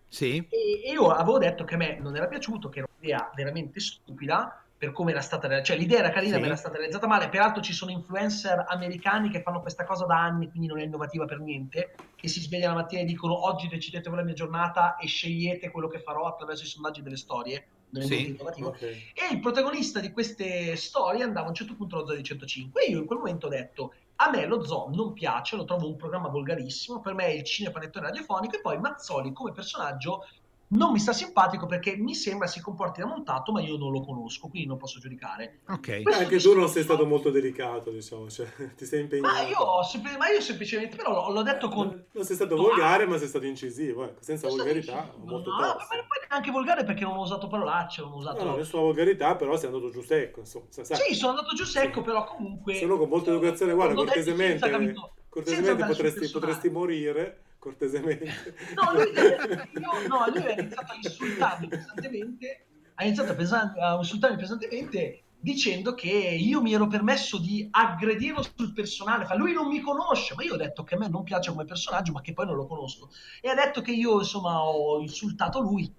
Sì. 0.07 0.37
e, 0.37 0.81
e 0.85 0.91
io 0.91 1.09
avevo 1.09 1.37
detto 1.37 1.63
che 1.63 1.75
a 1.75 1.77
me 1.77 1.99
non 1.99 2.15
era 2.15 2.27
piaciuto, 2.27 2.69
che 2.69 2.79
era 2.79 2.87
un'idea 2.97 3.31
veramente 3.35 3.79
stupida 3.79 4.55
per 4.81 4.91
come 4.93 5.11
era 5.11 5.21
stata 5.21 5.47
realizzata, 5.47 5.73
cioè 5.75 5.77
l'idea 5.83 5.99
era 5.99 6.09
carina, 6.09 6.33
Sì. 6.35 6.39
ma 6.39 6.45
era 6.47 6.55
stata 6.55 6.77
realizzata 6.77 7.05
male. 7.05 7.29
Peraltro 7.29 7.61
ci 7.61 7.71
sono 7.71 7.91
influencer 7.91 8.65
americani 8.67 9.29
che 9.29 9.43
fanno 9.43 9.61
questa 9.61 9.83
cosa 9.85 10.05
da 10.07 10.19
anni, 10.19 10.49
quindi 10.49 10.67
non 10.67 10.79
è 10.79 10.83
innovativa 10.83 11.25
per 11.25 11.39
niente, 11.39 11.89
che 12.15 12.27
si 12.27 12.41
svegliano 12.41 12.73
la 12.75 12.81
mattina 12.81 13.01
e 13.01 13.05
dicono 13.05 13.45
oggi 13.45 13.67
decidete 13.67 14.09
voi 14.09 14.17
la 14.19 14.25
mia 14.25 14.33
giornata 14.33 14.95
e 14.95 15.05
scegliete 15.05 15.69
quello 15.69 15.87
che 15.87 15.99
farò 15.99 16.25
attraverso 16.25 16.63
i 16.63 16.67
sondaggi 16.67 17.03
delle 17.03 17.15
storie. 17.17 17.67
È 17.93 18.01
Sì. 18.01 18.15
molto 18.15 18.29
innovativo. 18.31 18.67
Ok. 18.69 18.81
E 18.81 19.13
il 19.31 19.39
protagonista 19.39 19.99
di 19.99 20.11
queste 20.11 20.75
storie 20.75 21.23
andava 21.23 21.45
a 21.47 21.49
un 21.49 21.55
certo 21.55 21.75
punto 21.75 21.97
allo 21.97 22.05
Zoo 22.07 22.15
di 22.15 22.23
105 22.23 22.83
e 22.83 22.89
io 22.91 22.99
in 22.99 23.05
quel 23.05 23.19
momento 23.19 23.47
ho 23.47 23.49
detto 23.49 23.93
a 24.17 24.29
me 24.29 24.45
lo 24.45 24.63
Zoo 24.63 24.89
non 24.93 25.13
piace, 25.13 25.55
lo 25.55 25.65
trovo 25.65 25.87
un 25.87 25.95
programma 25.95 26.27
volgarissimo, 26.29 27.01
per 27.01 27.13
me 27.13 27.25
è 27.25 27.29
il 27.31 27.43
cinepanettone 27.43 28.05
radiofonico 28.07 28.55
e 28.55 28.61
poi 28.61 28.77
Mazzoli 28.79 29.33
come 29.33 29.51
personaggio 29.51 30.25
non 30.71 30.91
mi 30.91 30.99
sta 30.99 31.11
simpatico 31.11 31.65
perché 31.65 31.95
mi 31.97 32.13
sembra 32.13 32.47
si 32.47 32.61
comporti 32.61 33.01
da 33.01 33.07
montato 33.07 33.51
ma 33.51 33.61
io 33.61 33.77
non 33.77 33.91
lo 33.91 34.01
conosco, 34.01 34.47
quindi 34.47 34.67
non 34.67 34.77
posso 34.77 34.99
giudicare. 34.99 35.59
Ok. 35.67 36.01
Questo 36.03 36.21
Anche 36.21 36.37
tu 36.37 36.53
non 36.53 36.69
sei 36.69 36.83
stato 36.83 37.05
molto 37.05 37.29
delicato, 37.29 37.89
diciamo, 37.91 38.29
cioè, 38.29 38.47
ti 38.77 38.85
sei 38.85 39.01
impegnato. 39.01 39.33
Ma 39.33 39.41
io, 39.41 39.83
sempl- 39.83 40.17
ma 40.17 40.29
io 40.29 40.39
semplicemente 40.39 40.95
però 40.95 41.11
l'ho, 41.11 41.31
l'ho 41.31 41.41
detto 41.41 41.67
con... 41.67 42.05
Non 42.11 42.23
sei 42.23 42.35
stato 42.35 42.55
volgare, 42.55 43.05
ma 43.05 43.17
sei 43.17 43.27
stato 43.27 43.45
incisivo, 43.45 44.05
ecco, 44.05 44.21
senza 44.21 44.47
volgarità, 44.47 45.03
stato- 45.03 45.19
molto 45.25 45.49
no, 45.51 45.59
no, 45.59 45.61
ma 45.61 45.75
poi 45.75 46.27
neanche 46.29 46.51
volgare 46.51 46.83
perché 46.83 47.03
non 47.03 47.17
ho 47.17 47.21
usato 47.21 47.47
parolacce, 47.47 48.01
non 48.01 48.13
ho 48.13 48.17
usato... 48.17 48.43
No, 48.43 48.51
no, 48.51 48.55
nessuna 48.57 48.81
volgarità, 48.83 49.35
però 49.35 49.57
sei 49.57 49.67
andato 49.67 49.89
giù 49.89 50.01
secco, 50.01 50.39
insomma. 50.39 50.65
sai-. 50.69 50.85
Sì, 50.85 51.15
sono 51.15 51.31
andato 51.31 51.53
giù 51.53 51.65
secco, 51.65 52.01
però 52.01 52.23
comunque... 52.23 52.75
Se 52.75 52.85
no, 52.85 52.97
con 52.97 53.09
molta 53.09 53.31
educazione, 53.31 53.73
guarda, 53.73 53.95
cortesemente, 53.95 54.93
cortesemente 55.27 55.85
potresti, 55.85 56.29
potresti 56.29 56.69
morire, 56.69 57.41
cortesemente. 57.61 58.25
No, 58.73 58.91
lui, 58.91 59.11
io- 59.13 60.07
no, 60.07 60.27
lui 60.33 60.51
ha 60.51 60.59
iniziato 60.59 60.93
a 60.93 60.95
insultarmi 60.95 61.67
pesantemente, 61.67 62.65
ha 62.95 63.05
iniziato 63.05 63.31
a, 63.33 63.35
pesa- 63.35 63.73
a 63.77 63.95
insultarmi 63.97 64.37
pesantemente 64.37 65.25
dicendo 65.39 65.93
che 65.93 66.09
io 66.09 66.61
mi 66.61 66.73
ero 66.73 66.87
permesso 66.87 67.39
di 67.39 67.67
aggredirlo 67.69 68.41
sul 68.41 68.73
personale. 68.73 69.25
Fa, 69.25 69.35
lui 69.35 69.53
non 69.53 69.67
mi 69.67 69.79
conosce, 69.79 70.33
ma 70.35 70.43
io 70.43 70.55
ho 70.55 70.57
detto 70.57 70.83
che 70.83 70.95
a 70.95 70.97
me 70.97 71.07
non 71.07 71.23
piace 71.23 71.51
come 71.51 71.65
personaggio, 71.65 72.11
ma 72.11 72.21
che 72.21 72.33
poi 72.33 72.47
non 72.47 72.55
lo 72.55 72.65
conosco. 72.65 73.09
E 73.41 73.49
ha 73.49 73.55
detto 73.55 73.81
che 73.81 73.91
io, 73.91 74.17
insomma, 74.19 74.63
ho 74.63 74.99
insultato 74.99 75.59
lui. 75.61 75.91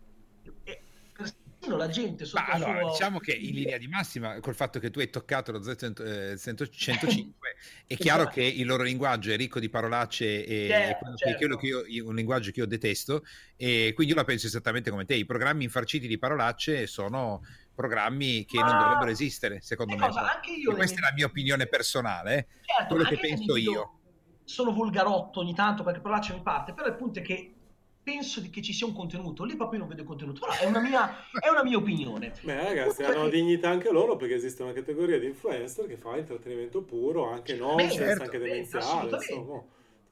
E 1.64 1.68
la 1.68 1.88
gente 1.88 2.24
sotto 2.24 2.42
ma 2.42 2.48
allora, 2.48 2.80
suo... 2.80 2.90
diciamo 2.90 3.18
che 3.20 3.32
in 3.32 3.54
linea 3.54 3.78
di 3.78 3.86
massima, 3.86 4.40
col 4.40 4.56
fatto 4.56 4.80
che 4.80 4.90
tu 4.90 4.98
hai 4.98 5.08
toccato 5.10 5.52
lo 5.52 5.60
Z105, 5.60 7.32
è 7.86 7.96
chiaro 7.96 8.26
che 8.26 8.42
il 8.42 8.66
loro 8.66 8.82
linguaggio 8.82 9.30
è 9.30 9.36
ricco 9.36 9.60
di 9.60 9.68
parolacce 9.68 10.44
e 10.44 10.66
certo. 10.68 11.14
quello 11.36 11.56
che 11.56 11.66
io, 11.66 12.08
un 12.08 12.16
linguaggio 12.16 12.50
che 12.50 12.58
io 12.58 12.66
detesto, 12.66 13.24
e 13.56 13.92
quindi 13.94 14.12
io 14.12 14.18
la 14.18 14.24
penso 14.24 14.48
esattamente 14.48 14.90
come 14.90 15.04
te. 15.04 15.14
I 15.14 15.24
programmi 15.24 15.62
infarciti 15.62 16.08
di 16.08 16.18
parolacce 16.18 16.88
sono 16.88 17.42
programmi 17.72 18.44
che 18.44 18.58
Ma... 18.58 18.66
non 18.66 18.78
dovrebbero 18.78 19.10
esistere, 19.12 19.60
secondo 19.60 19.96
me. 19.96 20.08
Cosa, 20.08 20.34
anche 20.34 20.50
io 20.50 20.74
questa 20.74 20.98
è 20.98 21.02
la 21.02 21.12
mia 21.14 21.26
opinione 21.26 21.68
personale, 21.68 22.36
eh. 22.38 22.46
certo, 22.64 22.94
quello 22.94 23.08
che 23.08 23.18
penso 23.18 23.56
io. 23.56 23.98
Sono 24.42 24.72
volgarotto 24.72 25.38
ogni 25.38 25.54
tanto 25.54 25.84
perché 25.84 26.00
parolaccia 26.00 26.34
mi 26.34 26.42
parte, 26.42 26.72
però 26.72 26.88
il 26.88 26.96
punto 26.96 27.20
è 27.20 27.22
che 27.22 27.54
penso 28.02 28.40
di 28.40 28.50
che 28.50 28.62
ci 28.62 28.72
sia 28.72 28.86
un 28.86 28.94
contenuto, 28.94 29.44
lì 29.44 29.54
proprio 29.56 29.78
non 29.78 29.88
vedo 29.88 30.02
il 30.02 30.06
contenuto, 30.06 30.40
però 30.40 30.52
è 30.58 30.64
una 30.64 30.80
mia, 30.80 31.28
è 31.38 31.48
una 31.48 31.62
mia 31.62 31.76
opinione. 31.76 32.32
Beh 32.42 32.62
ragazzi, 32.64 33.02
hanno 33.04 33.28
dignità 33.28 33.70
anche 33.70 33.90
loro 33.90 34.16
perché 34.16 34.34
esiste 34.34 34.62
una 34.62 34.72
categoria 34.72 35.18
di 35.18 35.26
influencer 35.26 35.86
che 35.86 35.96
fa 35.96 36.16
intrattenimento 36.16 36.82
puro, 36.82 37.30
anche 37.30 37.54
nonsense, 37.54 37.96
certo, 37.96 38.22
anche 38.24 38.38
demenziale, 38.38 39.10
insomma. 39.10 39.62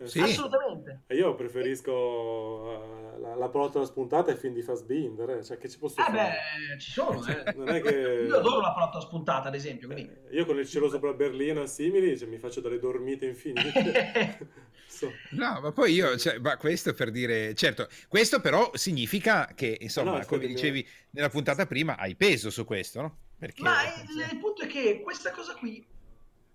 Sì. 0.04 0.20
Assolutamente. 0.20 1.02
E 1.06 1.16
io 1.16 1.34
preferisco 1.34 1.92
uh, 1.92 3.20
la, 3.20 3.34
la 3.34 3.48
pallottola 3.48 3.84
spuntata 3.84 4.30
e 4.32 4.36
film 4.36 4.54
di 4.54 4.62
Fassbinder, 4.62 5.30
eh? 5.30 5.44
cioè 5.44 5.58
che 5.58 5.68
ci 5.68 5.78
posso 5.78 6.00
eh 6.00 6.04
fare? 6.04 6.38
beh, 6.72 6.78
ci 6.78 6.90
sono, 6.90 7.26
eh. 7.26 7.52
non 7.54 7.68
è 7.68 7.82
che... 7.82 8.24
Io 8.26 8.36
adoro 8.36 8.60
la 8.60 8.72
pallottola 8.72 9.02
spuntata, 9.02 9.48
ad 9.48 9.54
esempio. 9.54 9.88
Quindi... 9.88 10.10
Eh, 10.10 10.36
io 10.36 10.46
con 10.46 10.58
il 10.58 10.66
cielo 10.66 10.88
sopra 10.88 11.12
Berlino 11.12 11.66
simili 11.66 12.16
cioè, 12.16 12.28
mi 12.28 12.38
faccio 12.38 12.60
delle 12.62 12.78
dormite 12.78 13.26
infinite. 13.26 14.38
so. 14.88 15.12
No, 15.30 15.60
ma 15.60 15.70
poi 15.72 15.92
io, 15.92 16.16
cioè, 16.16 16.38
ma 16.38 16.56
questo 16.56 16.94
per 16.94 17.10
dire, 17.10 17.54
certo, 17.54 17.86
questo 18.08 18.40
però 18.40 18.70
significa 18.74 19.52
che, 19.54 19.76
insomma, 19.80 20.18
no, 20.18 20.24
come 20.24 20.46
dicevi 20.46 20.86
nella 21.10 21.28
puntata 21.28 21.66
prima, 21.66 21.96
hai 21.98 22.16
peso 22.16 22.48
su 22.48 22.64
questo, 22.64 23.02
no? 23.02 23.16
Perché... 23.38 23.62
Ma 23.62 23.82
il, 23.84 24.32
il 24.32 24.38
punto 24.38 24.62
è 24.62 24.66
che 24.66 25.00
questa 25.02 25.30
cosa 25.30 25.54
qui, 25.54 25.86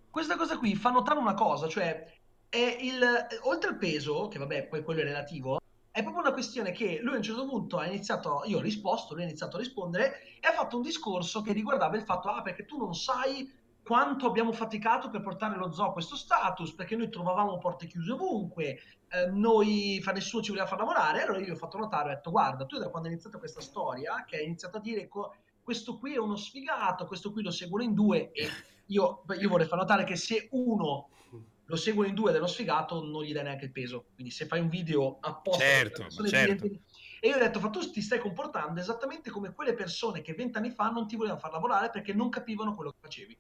questa 0.10 0.36
cosa 0.36 0.58
qui 0.58 0.76
fa 0.76 0.90
notare 0.90 1.20
una 1.20 1.34
cosa, 1.36 1.68
cioè 1.68 2.14
è 2.56 2.78
il, 2.80 3.04
oltre 3.44 3.72
al 3.72 3.78
peso, 3.78 4.30
che 4.30 4.40
vabbè, 4.40 4.68
poi 4.68 4.82
quello 4.82 5.02
è 5.02 5.04
relativo, 5.04 5.60
è 5.92 6.02
proprio 6.02 6.24
una 6.24 6.32
questione 6.32 6.72
che 6.72 7.00
lui 7.02 7.16
a 7.16 7.18
un 7.18 7.24
certo 7.24 7.46
punto 7.46 7.78
ha 7.78 7.86
iniziato, 7.86 8.44
io 8.46 8.60
ho 8.60 8.62
risposto, 8.62 9.14
lui 9.14 9.24
ha 9.24 9.28
iniziato 9.28 9.58
a 9.58 9.60
rispondere 9.60 10.22
e 10.40 10.48
ha 10.48 10.54
fatto 10.54 10.78
un 10.78 10.82
discorso 10.82 11.42
che 11.42 11.52
riguardava 11.52 11.98
il 11.98 12.04
fatto, 12.04 12.30
ah 12.30 12.42
perché 12.42 12.66
tu 12.66 12.78
non 12.78 12.94
sai 12.94 13.52
quanto 13.84 14.26
abbiamo 14.26 14.52
faticato 14.52 15.10
per 15.10 15.22
portare 15.22 15.58
lo 15.58 15.72
zoo 15.72 15.88
a 15.88 15.92
questo 15.92 16.16
status, 16.16 16.74
perché 16.74 16.96
noi 16.96 17.10
trovavamo 17.10 17.58
porte 17.58 17.88
chiuse 17.88 18.14
ovunque, 18.14 18.80
eh, 19.10 19.28
noi, 19.32 20.00
fa 20.02 20.12
nessuno 20.12 20.42
ci 20.42 20.50
voleva 20.50 20.68
far 20.68 20.80
lavorare, 20.80 21.24
allora 21.24 21.40
io 21.40 21.46
gli 21.46 21.52
ho 21.52 21.56
fatto 21.56 21.78
notare, 21.78 22.12
ho 22.12 22.16
detto 22.16 22.32
guarda, 22.32 22.66
tu 22.66 22.78
da 22.78 22.90
quando 22.90 23.10
è 23.10 23.12
iniziata 23.12 23.38
questa 23.38 23.62
storia, 23.62 24.24
che 24.26 24.38
hai 24.38 24.46
iniziato 24.46 24.78
a 24.78 24.82
dire 24.82 25.08
co- 25.08 25.36
questo 25.62 25.98
qui 25.98 26.14
è 26.14 26.18
uno 26.18 26.36
sfigato, 26.36 27.06
questo 27.06 27.32
qui 27.32 27.44
lo 27.44 27.52
seguono 27.52 27.84
in 27.84 27.94
due, 27.94 28.32
e 28.32 28.50
io, 28.88 29.24
io 29.40 29.50
vorrei 29.50 29.68
far 29.68 29.78
notare 29.78 30.04
che 30.04 30.16
se 30.16 30.48
uno 30.52 31.10
lo 31.68 31.76
seguono 31.76 32.10
in 32.10 32.16
due 32.16 32.32
dello 32.32 32.48
sfigato, 32.48 33.04
non 33.04 33.24
gli 33.24 33.34
dai 33.34 33.44
neanche 33.44 33.66
il 33.66 33.72
peso. 33.72 34.06
Quindi 34.14 34.32
se 34.32 34.46
fai 34.46 34.60
un 34.60 34.70
video 34.70 35.18
apposta... 35.22 35.64
Certo, 35.64 36.10
certo. 36.26 36.66
E 37.20 37.30
io 37.30 37.36
ho 37.36 37.40
detto, 37.40 37.60
fa 37.60 37.70
tu 37.70 37.80
ti 37.90 38.02
stai 38.02 38.20
comportando 38.20 38.80
esattamente 38.80 39.32
come 39.32 39.54
quelle 39.54 39.74
persone 39.74 40.22
che 40.22 40.34
vent'anni 40.34 40.70
fa 40.70 40.90
non 40.90 41.08
ti 41.08 41.16
volevano 41.16 41.40
far 41.40 41.52
lavorare 41.52 41.90
perché 41.90 42.14
non 42.14 42.30
capivano 42.30 42.76
quello 42.76 42.92
che 42.92 42.98
facevi. 43.02 43.38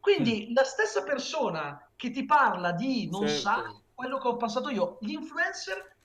Quindi 0.00 0.48
mm. 0.48 0.54
la 0.54 0.64
stessa 0.64 1.02
persona 1.02 1.90
che 1.96 2.10
ti 2.10 2.24
parla 2.24 2.72
di 2.72 3.10
non 3.10 3.26
certo. 3.26 3.40
sa 3.40 3.80
quello 3.92 4.18
che 4.18 4.28
ho 4.28 4.36
passato 4.36 4.70
io, 4.70 4.98
gli 5.00 5.12
influencer 5.12 5.96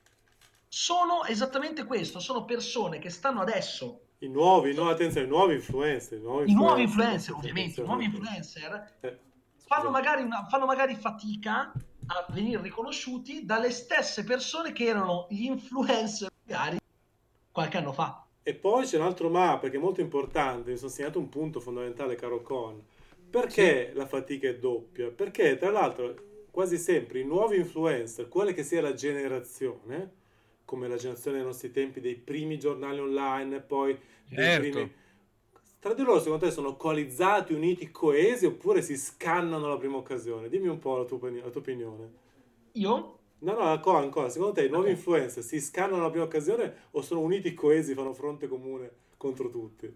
sono 0.67 1.23
esattamente 1.25 1.85
questo, 1.85 2.19
sono 2.19 2.43
persone 2.43 2.99
che 2.99 3.09
stanno 3.09 3.41
adesso 3.41 4.01
i 4.19 4.27
nuovi, 4.27 4.73
no, 4.73 4.87
attenzione, 4.87 5.25
i 5.25 5.29
nuovi 5.29 5.55
influencer. 5.55 6.19
I 6.19 6.21
nuovi 6.21 6.43
influencer, 6.43 6.51
I 6.51 6.53
nuovi 6.53 6.81
influencer 6.83 7.33
ovviamente, 7.33 7.81
i 7.81 7.83
nuovi 7.83 8.03
influencer 8.05 8.93
eh 8.99 9.19
fanno 9.71 9.89
magari, 9.89 10.23
una, 10.23 10.45
fanno 10.49 10.65
magari 10.65 10.95
fatica 10.95 11.71
a 12.07 12.25
venire 12.33 12.61
riconosciuti 12.61 13.45
dalle 13.45 13.71
stesse 13.71 14.25
persone 14.25 14.73
che 14.73 14.83
erano 14.83 15.27
gli 15.29 15.45
influencer 15.45 16.29
magari 16.43 16.77
qualche 17.49 17.77
anno 17.77 17.93
fa. 17.93 18.25
E 18.43 18.53
poi 18.53 18.85
c'è 18.85 18.97
un 18.97 19.05
altro 19.05 19.29
ma, 19.29 19.57
perché 19.59 19.77
è 19.77 19.79
molto 19.79 20.01
importante, 20.01 20.71
mi 20.71 20.77
sono 20.77 20.89
segnato 20.89 21.19
un 21.19 21.29
punto 21.29 21.61
fondamentale, 21.61 22.15
caro 22.15 22.41
Con. 22.41 22.83
Perché 23.29 23.91
sì. 23.91 23.97
la 23.97 24.05
fatica 24.07 24.49
è 24.49 24.57
doppia? 24.57 25.09
Perché 25.09 25.57
tra 25.57 25.69
l'altro 25.69 26.15
quasi 26.51 26.77
sempre 26.77 27.19
i 27.19 27.23
nuovi 27.23 27.55
influencer, 27.55 28.27
quale 28.27 28.53
che 28.53 28.63
sia 28.63 28.81
la 28.81 28.93
generazione, 28.93 30.11
come 30.65 30.89
la 30.89 30.97
generazione 30.97 31.37
dei 31.37 31.45
nostri 31.45 31.71
tempi, 31.71 32.01
dei 32.01 32.15
primi 32.15 32.59
giornali 32.59 32.99
online, 32.99 33.61
poi 33.61 33.97
certo. 34.27 34.61
dei 34.61 34.69
primi 34.69 34.93
tra 35.81 35.95
di 35.95 36.03
loro, 36.03 36.19
secondo 36.19 36.45
te, 36.45 36.51
sono 36.51 36.75
coalizzati, 36.75 37.53
uniti, 37.53 37.89
coesi 37.89 38.45
oppure 38.45 38.83
si 38.83 38.95
scannano 38.95 39.65
alla 39.65 39.77
prima 39.77 39.97
occasione? 39.97 40.47
Dimmi 40.47 40.67
un 40.67 40.77
po' 40.77 40.97
la 40.97 41.05
tua, 41.05 41.31
la 41.31 41.49
tua 41.49 41.59
opinione. 41.59 42.11
Io? 42.73 43.17
No, 43.39 43.53
no, 43.53 43.61
ancora, 43.61 43.97
ancora. 43.97 44.29
Secondo 44.29 44.53
te 44.53 44.65
i 44.65 44.69
nuovi 44.69 44.89
okay. 44.89 44.95
influencer 44.95 45.41
si 45.41 45.59
scannano 45.59 46.01
alla 46.01 46.11
prima 46.11 46.25
occasione 46.25 46.71
o 46.91 47.01
sono 47.01 47.21
uniti, 47.21 47.55
coesi, 47.55 47.95
fanno 47.95 48.13
fronte 48.13 48.47
comune 48.47 48.91
contro 49.17 49.49
tutti? 49.49 49.91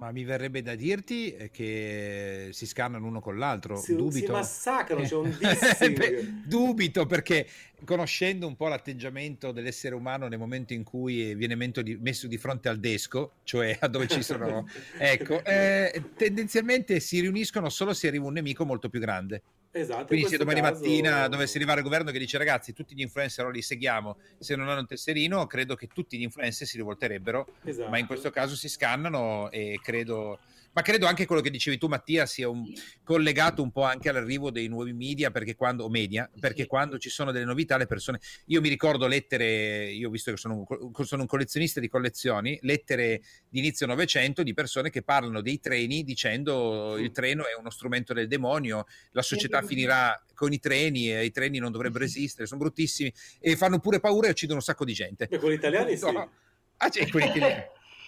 Ma 0.00 0.12
mi 0.12 0.24
verrebbe 0.24 0.62
da 0.62 0.74
dirti 0.74 1.36
che 1.52 2.48
si 2.52 2.66
scannano 2.66 3.06
uno 3.06 3.20
con 3.20 3.36
l'altro. 3.36 3.76
Si, 3.76 3.94
dubito. 3.94 4.26
si 4.26 4.32
massacrano, 4.32 5.02
c'è 5.02 5.14
un 5.14 5.28
dissing. 5.38 6.46
dubito 6.46 7.04
perché 7.04 7.46
conoscendo 7.84 8.46
un 8.46 8.56
po' 8.56 8.68
l'atteggiamento 8.68 9.52
dell'essere 9.52 9.94
umano 9.94 10.26
nel 10.26 10.38
momento 10.38 10.72
in 10.72 10.84
cui 10.84 11.34
viene 11.34 11.54
messo 11.54 12.26
di 12.26 12.38
fronte 12.38 12.70
al 12.70 12.78
desco, 12.78 13.32
cioè 13.44 13.76
a 13.78 13.88
dove 13.88 14.06
ci 14.06 14.22
sono, 14.22 14.66
ecco, 14.96 15.44
eh, 15.44 16.02
tendenzialmente 16.16 16.98
si 16.98 17.20
riuniscono 17.20 17.68
solo 17.68 17.92
se 17.92 18.08
arriva 18.08 18.24
un 18.24 18.32
nemico 18.32 18.64
molto 18.64 18.88
più 18.88 19.00
grande. 19.00 19.42
Esatto, 19.72 20.06
Quindi 20.06 20.26
se 20.26 20.36
domani 20.36 20.60
caso... 20.60 20.80
mattina 20.80 21.28
dovesse 21.28 21.56
arrivare 21.56 21.78
il 21.78 21.84
governo 21.84 22.10
che 22.10 22.18
dice 22.18 22.36
ragazzi 22.38 22.72
tutti 22.72 22.94
gli 22.96 23.02
influencer 23.02 23.46
li 23.46 23.62
seguiamo, 23.62 24.18
se 24.38 24.56
non 24.56 24.68
hanno 24.68 24.80
un 24.80 24.86
tesserino 24.86 25.46
credo 25.46 25.76
che 25.76 25.86
tutti 25.86 26.18
gli 26.18 26.22
influencer 26.22 26.66
si 26.66 26.76
rivolterebbero, 26.76 27.46
esatto. 27.62 27.88
ma 27.88 27.98
in 27.98 28.06
questo 28.06 28.30
caso 28.30 28.56
si 28.56 28.68
scannano 28.68 29.48
e 29.52 29.78
credo 29.80 30.40
ma 30.72 30.82
credo 30.82 31.06
anche 31.06 31.26
quello 31.26 31.42
che 31.42 31.50
dicevi 31.50 31.78
tu 31.78 31.88
Mattia 31.88 32.26
sia 32.26 32.48
un, 32.48 32.64
collegato 33.02 33.62
un 33.62 33.72
po' 33.72 33.82
anche 33.82 34.08
all'arrivo 34.08 34.50
dei 34.50 34.68
nuovi 34.68 34.92
media 34.92 35.30
perché 35.30 35.56
quando, 35.56 35.84
o 35.84 35.88
media 35.88 36.30
perché 36.38 36.62
sì. 36.62 36.68
quando 36.68 36.98
ci 36.98 37.08
sono 37.08 37.32
delle 37.32 37.44
novità 37.44 37.76
le 37.76 37.86
persone 37.86 38.20
io 38.46 38.60
mi 38.60 38.68
ricordo 38.68 39.06
lettere 39.06 39.90
io 39.90 40.08
ho 40.08 40.10
visto 40.10 40.30
che 40.30 40.36
sono 40.36 40.64
un, 40.68 41.04
sono 41.04 41.22
un 41.22 41.28
collezionista 41.28 41.80
di 41.80 41.88
collezioni 41.88 42.58
lettere 42.62 43.22
di 43.48 43.58
inizio 43.58 43.86
novecento 43.86 44.42
di 44.42 44.54
persone 44.54 44.90
che 44.90 45.02
parlano 45.02 45.40
dei 45.40 45.58
treni 45.58 46.04
dicendo 46.04 46.94
sì. 46.96 47.02
il 47.02 47.10
treno 47.10 47.44
è 47.44 47.58
uno 47.58 47.70
strumento 47.70 48.12
del 48.12 48.28
demonio 48.28 48.86
la 49.12 49.22
società 49.22 49.59
sì. 49.60 49.68
finirà 49.68 50.22
con 50.34 50.52
i 50.52 50.58
treni 50.58 51.12
e 51.12 51.24
i 51.24 51.30
treni 51.30 51.58
non 51.58 51.70
dovrebbero 51.70 52.04
esistere 52.04 52.46
sono 52.46 52.60
bruttissimi 52.60 53.12
e 53.38 53.56
fanno 53.56 53.78
pure 53.78 54.00
paura 54.00 54.28
e 54.28 54.30
uccidono 54.30 54.58
un 54.58 54.64
sacco 54.64 54.84
di 54.84 54.92
gente. 54.92 55.28
E 55.28 55.38
con 55.38 55.50
gli 55.50 55.54
italiani 55.54 55.96
sì. 55.96 56.06
Ah, 56.06 56.88
c'è 56.88 57.08
quelli 57.08 57.28
italiani. 57.36 57.64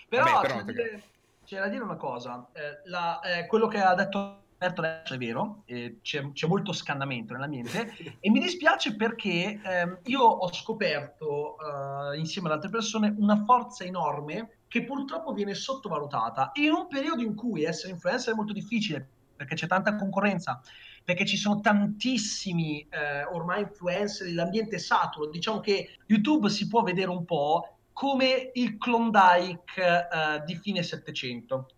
Però, 0.08 0.24
Vabbè, 0.24 0.46
però 0.46 0.64
perché 0.64 1.02
c'è 1.44 1.58
da 1.58 1.68
dire 1.68 1.82
una 1.82 1.96
cosa, 1.96 2.48
eh, 2.52 2.88
la, 2.88 3.20
eh, 3.20 3.46
quello 3.46 3.66
che 3.66 3.78
ha 3.78 3.94
detto 3.94 4.42
Alberto 4.62 4.80
adesso 4.80 5.14
è 5.14 5.18
vero, 5.18 5.62
eh, 5.66 5.98
c'è, 6.02 6.32
c'è, 6.32 6.46
molto 6.46 6.72
scannamento 6.72 7.32
nell'ambiente 7.32 7.92
e 8.20 8.30
mi 8.30 8.38
dispiace 8.38 8.94
perché 8.94 9.60
ehm, 9.62 9.98
io 10.04 10.20
ho 10.22 10.52
scoperto 10.52 11.56
eh, 11.58 12.18
insieme 12.18 12.48
ad 12.48 12.54
altre 12.54 12.70
persone 12.70 13.12
una 13.18 13.42
forza 13.44 13.84
enorme 13.84 14.58
che 14.68 14.84
purtroppo 14.84 15.32
viene 15.32 15.54
sottovalutata 15.54 16.52
in 16.54 16.72
un 16.72 16.86
periodo 16.86 17.22
in 17.22 17.34
cui 17.34 17.64
essere 17.64 17.92
influencer 17.92 18.32
è 18.32 18.36
molto 18.36 18.52
difficile 18.52 19.06
perché 19.34 19.56
c'è 19.56 19.66
tanta 19.66 19.96
concorrenza, 19.96 20.62
perché 21.04 21.24
ci 21.26 21.36
sono 21.36 21.60
tantissimi 21.60 22.86
eh, 22.88 23.24
ormai 23.24 23.62
influencer, 23.62 24.32
l'ambiente 24.32 24.76
è 24.76 24.78
saturo, 24.78 25.28
diciamo 25.28 25.60
che 25.60 25.96
YouTube 26.06 26.48
si 26.48 26.68
può 26.68 26.82
vedere 26.82 27.10
un 27.10 27.24
po' 27.24 27.76
come 27.92 28.50
il 28.54 28.78
Klondike 28.78 29.80
uh, 29.80 30.44
di 30.44 30.56
fine 30.56 30.82
Settecento. 30.82 31.68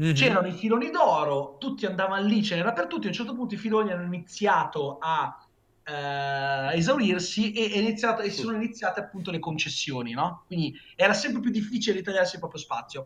Mm-hmm. 0.00 0.14
C'erano 0.14 0.46
i 0.46 0.52
filoni 0.52 0.90
d'oro, 0.90 1.56
tutti 1.58 1.84
andavano 1.84 2.24
lì, 2.24 2.42
ce 2.42 2.54
n'era 2.54 2.72
per 2.72 2.86
tutti. 2.86 3.06
A 3.06 3.08
un 3.08 3.14
certo 3.14 3.34
punto 3.34 3.54
i 3.54 3.58
filoni 3.58 3.90
hanno 3.90 4.04
iniziato 4.04 4.98
a 5.00 5.46
uh, 5.86 6.70
esaurirsi 6.72 7.52
e, 7.52 7.72
e, 7.74 7.80
iniziato, 7.80 8.22
e, 8.22 8.30
sono 8.30 8.56
iniziate 8.56 9.00
appunto 9.00 9.30
le 9.30 9.40
concessioni, 9.40 10.12
no? 10.12 10.44
Quindi 10.46 10.74
era 10.94 11.14
sempre 11.14 11.40
più 11.40 11.50
difficile 11.50 11.96
ritagliarsi 11.96 12.34
il 12.34 12.40
proprio 12.40 12.60
spazio. 12.60 13.04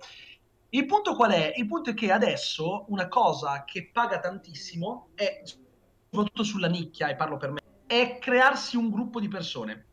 Il 0.71 0.87
punto 0.87 1.14
qual 1.14 1.33
è? 1.33 1.52
Il 1.57 1.67
punto 1.67 1.91
è 1.91 1.95
che 1.95 2.11
adesso 2.11 2.85
una 2.88 3.09
cosa 3.09 3.64
che 3.64 3.91
paga 3.93 4.19
tantissimo 4.21 5.09
è, 5.14 5.43
soprattutto 6.12 6.45
sulla 6.45 6.69
nicchia, 6.69 7.09
e 7.09 7.16
parlo 7.16 7.38
per 7.38 7.50
me, 7.50 7.61
è 7.87 8.19
crearsi 8.21 8.76
un 8.76 8.90
gruppo 8.90 9.19
di 9.19 9.28
persone 9.28 9.87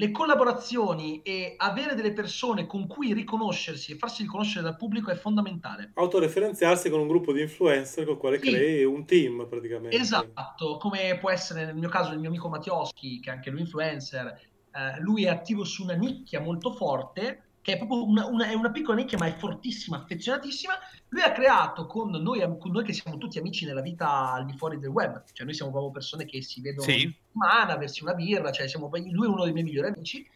le 0.00 0.10
collaborazioni 0.12 1.20
e 1.20 1.56
avere 1.58 1.94
delle 1.94 2.14
persone 2.14 2.64
con 2.64 2.86
cui 2.86 3.12
riconoscersi 3.12 3.92
e 3.92 3.96
farsi 3.96 4.22
riconoscere 4.22 4.62
dal 4.62 4.76
pubblico 4.76 5.10
è 5.10 5.14
fondamentale. 5.14 5.90
Autoreferenziarsi 5.92 6.88
con 6.88 7.00
un 7.00 7.06
gruppo 7.06 7.34
di 7.34 7.42
influencer 7.42 8.04
con 8.04 8.14
il 8.14 8.18
quale 8.18 8.40
sì. 8.40 8.48
crei 8.48 8.84
un 8.84 9.04
team 9.04 9.46
praticamente. 9.46 9.94
Esatto, 9.94 10.78
come 10.78 11.18
può 11.18 11.30
essere 11.30 11.66
nel 11.66 11.74
mio 11.74 11.90
caso 11.90 12.12
il 12.12 12.18
mio 12.18 12.30
amico 12.30 12.48
Mattioschi, 12.48 13.20
che 13.20 13.28
è 13.28 13.34
anche 13.34 13.50
lui 13.50 13.60
influencer, 13.60 14.26
eh, 14.26 15.00
lui 15.00 15.24
è 15.24 15.28
attivo 15.28 15.64
su 15.64 15.82
una 15.82 15.96
nicchia 15.96 16.40
molto 16.40 16.72
forte 16.72 17.42
che 17.60 17.74
è 17.74 17.76
proprio 17.76 18.06
una, 18.06 18.24
una, 18.24 18.48
è 18.48 18.54
una 18.54 18.70
piccola 18.70 18.96
nicchia 18.96 19.18
ma 19.18 19.26
è 19.26 19.36
fortissima, 19.36 19.98
affezionatissima, 19.98 20.72
lui 21.10 21.22
ha 21.22 21.32
creato 21.32 21.86
con 21.86 22.10
noi, 22.10 22.40
con 22.58 22.70
noi 22.70 22.84
che 22.84 22.92
siamo 22.92 23.18
tutti 23.18 23.38
amici 23.38 23.64
nella 23.64 23.80
vita 23.80 24.32
al 24.32 24.44
di 24.46 24.56
fuori 24.56 24.78
del 24.78 24.90
web, 24.90 25.24
cioè 25.32 25.44
noi 25.44 25.54
siamo 25.54 25.70
proprio 25.70 25.92
persone 25.92 26.24
che 26.24 26.40
si 26.42 26.60
vedono 26.60 26.88
sì. 26.88 27.02
in 27.02 27.12
settimana, 27.12 27.76
versi 27.76 28.02
una 28.02 28.14
birra, 28.14 28.50
cioè 28.52 28.68
siamo, 28.68 28.88
lui 28.92 29.26
è 29.26 29.28
uno 29.28 29.44
dei 29.44 29.52
miei 29.52 29.64
migliori 29.64 29.88
amici, 29.88 30.28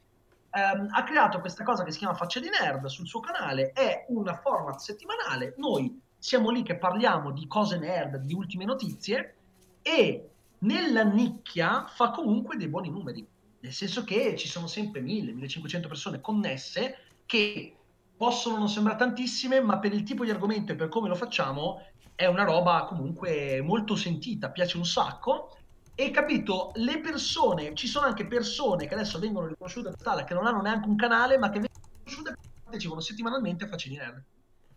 ehm, 0.50 0.88
ha 0.90 1.04
creato 1.04 1.38
questa 1.40 1.62
cosa 1.62 1.84
che 1.84 1.92
si 1.92 1.98
chiama 1.98 2.14
Faccia 2.14 2.40
di 2.40 2.48
Nerd 2.48 2.86
sul 2.86 3.06
suo 3.06 3.20
canale, 3.20 3.70
è 3.72 4.06
un 4.08 4.38
format 4.42 4.78
settimanale, 4.78 5.54
noi 5.58 6.00
siamo 6.18 6.50
lì 6.50 6.62
che 6.62 6.76
parliamo 6.76 7.30
di 7.30 7.46
cose 7.46 7.78
nerd, 7.78 8.16
di 8.16 8.34
ultime 8.34 8.64
notizie 8.64 9.36
e 9.80 10.28
nella 10.60 11.04
nicchia 11.04 11.86
fa 11.86 12.10
comunque 12.10 12.56
dei 12.56 12.68
buoni 12.68 12.90
numeri, 12.90 13.24
nel 13.60 13.72
senso 13.72 14.02
che 14.02 14.34
ci 14.34 14.48
sono 14.48 14.66
sempre 14.66 15.02
1000-1500 15.02 15.86
persone 15.86 16.20
connesse 16.20 16.98
che 17.26 17.76
possono 18.24 18.56
non 18.56 18.70
sembrare 18.70 18.96
tantissime, 18.96 19.60
ma 19.60 19.78
per 19.78 19.92
il 19.92 20.02
tipo 20.02 20.24
di 20.24 20.30
argomento 20.30 20.72
e 20.72 20.76
per 20.76 20.88
come 20.88 21.08
lo 21.08 21.14
facciamo 21.14 21.86
è 22.14 22.24
una 22.24 22.44
roba 22.44 22.86
comunque 22.88 23.60
molto 23.60 23.96
sentita, 23.96 24.48
piace 24.48 24.78
un 24.78 24.86
sacco. 24.86 25.54
E 25.94 26.10
capito, 26.10 26.72
le 26.76 27.00
persone, 27.00 27.74
ci 27.74 27.86
sono 27.86 28.06
anche 28.06 28.26
persone 28.26 28.86
che 28.86 28.94
adesso 28.94 29.18
vengono 29.18 29.48
riconosciute 29.48 29.90
a 29.90 29.92
tale 29.92 30.24
che 30.24 30.32
non 30.32 30.46
hanno 30.46 30.62
neanche 30.62 30.88
un 30.88 30.96
canale, 30.96 31.36
ma 31.36 31.50
che 31.50 31.60
vengono 31.60 31.84
riconosciute 31.84 32.30
e 32.30 32.60
partecipano 32.62 33.00
settimanalmente 33.00 33.64
a 33.64 33.68
Facili 33.68 33.96
Nerd. 33.96 34.22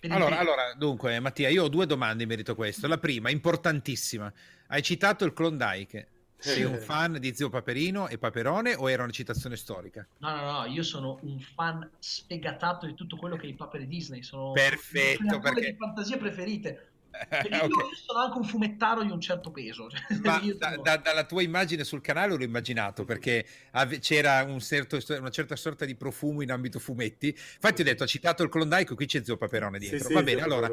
Allora, 0.10 0.40
allora, 0.40 0.74
dunque, 0.76 1.18
Mattia, 1.22 1.48
io 1.48 1.64
ho 1.64 1.70
due 1.70 1.86
domande 1.86 2.24
in 2.24 2.30
merito 2.30 2.52
a 2.52 2.56
questo. 2.56 2.86
La 2.88 2.98
prima, 2.98 3.30
importantissima. 3.30 4.32
Hai 4.68 4.84
citato 4.84 5.24
il 5.24 5.32
Klondike. 5.32 6.08
Sei 6.40 6.64
un 6.64 6.78
fan 6.78 7.18
di 7.20 7.34
Zio 7.34 7.50
Paperino 7.50 8.08
e 8.08 8.18
Paperone 8.18 8.76
o 8.76 8.90
era 8.90 9.04
una 9.04 9.12
citazione 9.12 9.56
storica? 9.56 10.08
No, 10.20 10.36
no, 10.36 10.52
no, 10.52 10.66
io 10.66 10.84
sono 10.84 11.18
un 11.24 11.40
fan 11.40 11.90
sfegatato 11.98 12.86
di 12.86 12.94
tutto 12.94 13.18
quello 13.18 13.36
che 13.36 13.48
è 13.48 13.50
i 13.50 13.56
paperi 13.56 13.88
Disney. 13.88 14.22
Sono 14.22 14.52
Perfetto, 14.52 15.40
perché... 15.40 15.62
le 15.62 15.76
fantasie 15.76 16.18
preferite. 16.18 16.90
okay. 17.30 17.68
io, 17.68 17.70
sono 18.06 18.20
anche 18.20 18.38
un 18.38 18.44
fumettaro 18.44 19.04
di 19.04 19.12
un 19.12 19.20
certo 19.20 19.52
peso. 19.52 19.90
Cioè, 19.90 20.02
Ma 20.24 20.42
da, 20.58 20.78
da, 20.78 20.98
dalla 20.98 21.26
tua 21.26 21.42
immagine 21.42 21.84
sul 21.84 22.02
canale 22.02 22.36
l'ho 22.36 22.44
immaginato 22.44 23.06
perché 23.06 23.46
ave- 23.72 24.00
c'era 24.00 24.44
un 24.44 24.60
certo, 24.60 25.00
una 25.18 25.30
certa 25.30 25.56
sorta 25.56 25.86
di 25.86 25.96
profumo 25.96 26.42
in 26.42 26.52
ambito 26.52 26.80
fumetti. 26.80 27.28
Infatti, 27.28 27.82
ho 27.82 27.84
detto: 27.84 28.04
ha 28.04 28.08
citato 28.08 28.44
il 28.44 28.50
Klondike, 28.50 28.96
qui 28.96 29.06
c'è 29.06 29.24
Zio 29.24 29.38
Paperone 29.38 29.80
dietro. 29.80 30.08
Sì, 30.08 30.14
Va 30.14 30.20
sì, 30.20 30.26
bene, 30.26 30.42
allora, 30.42 30.70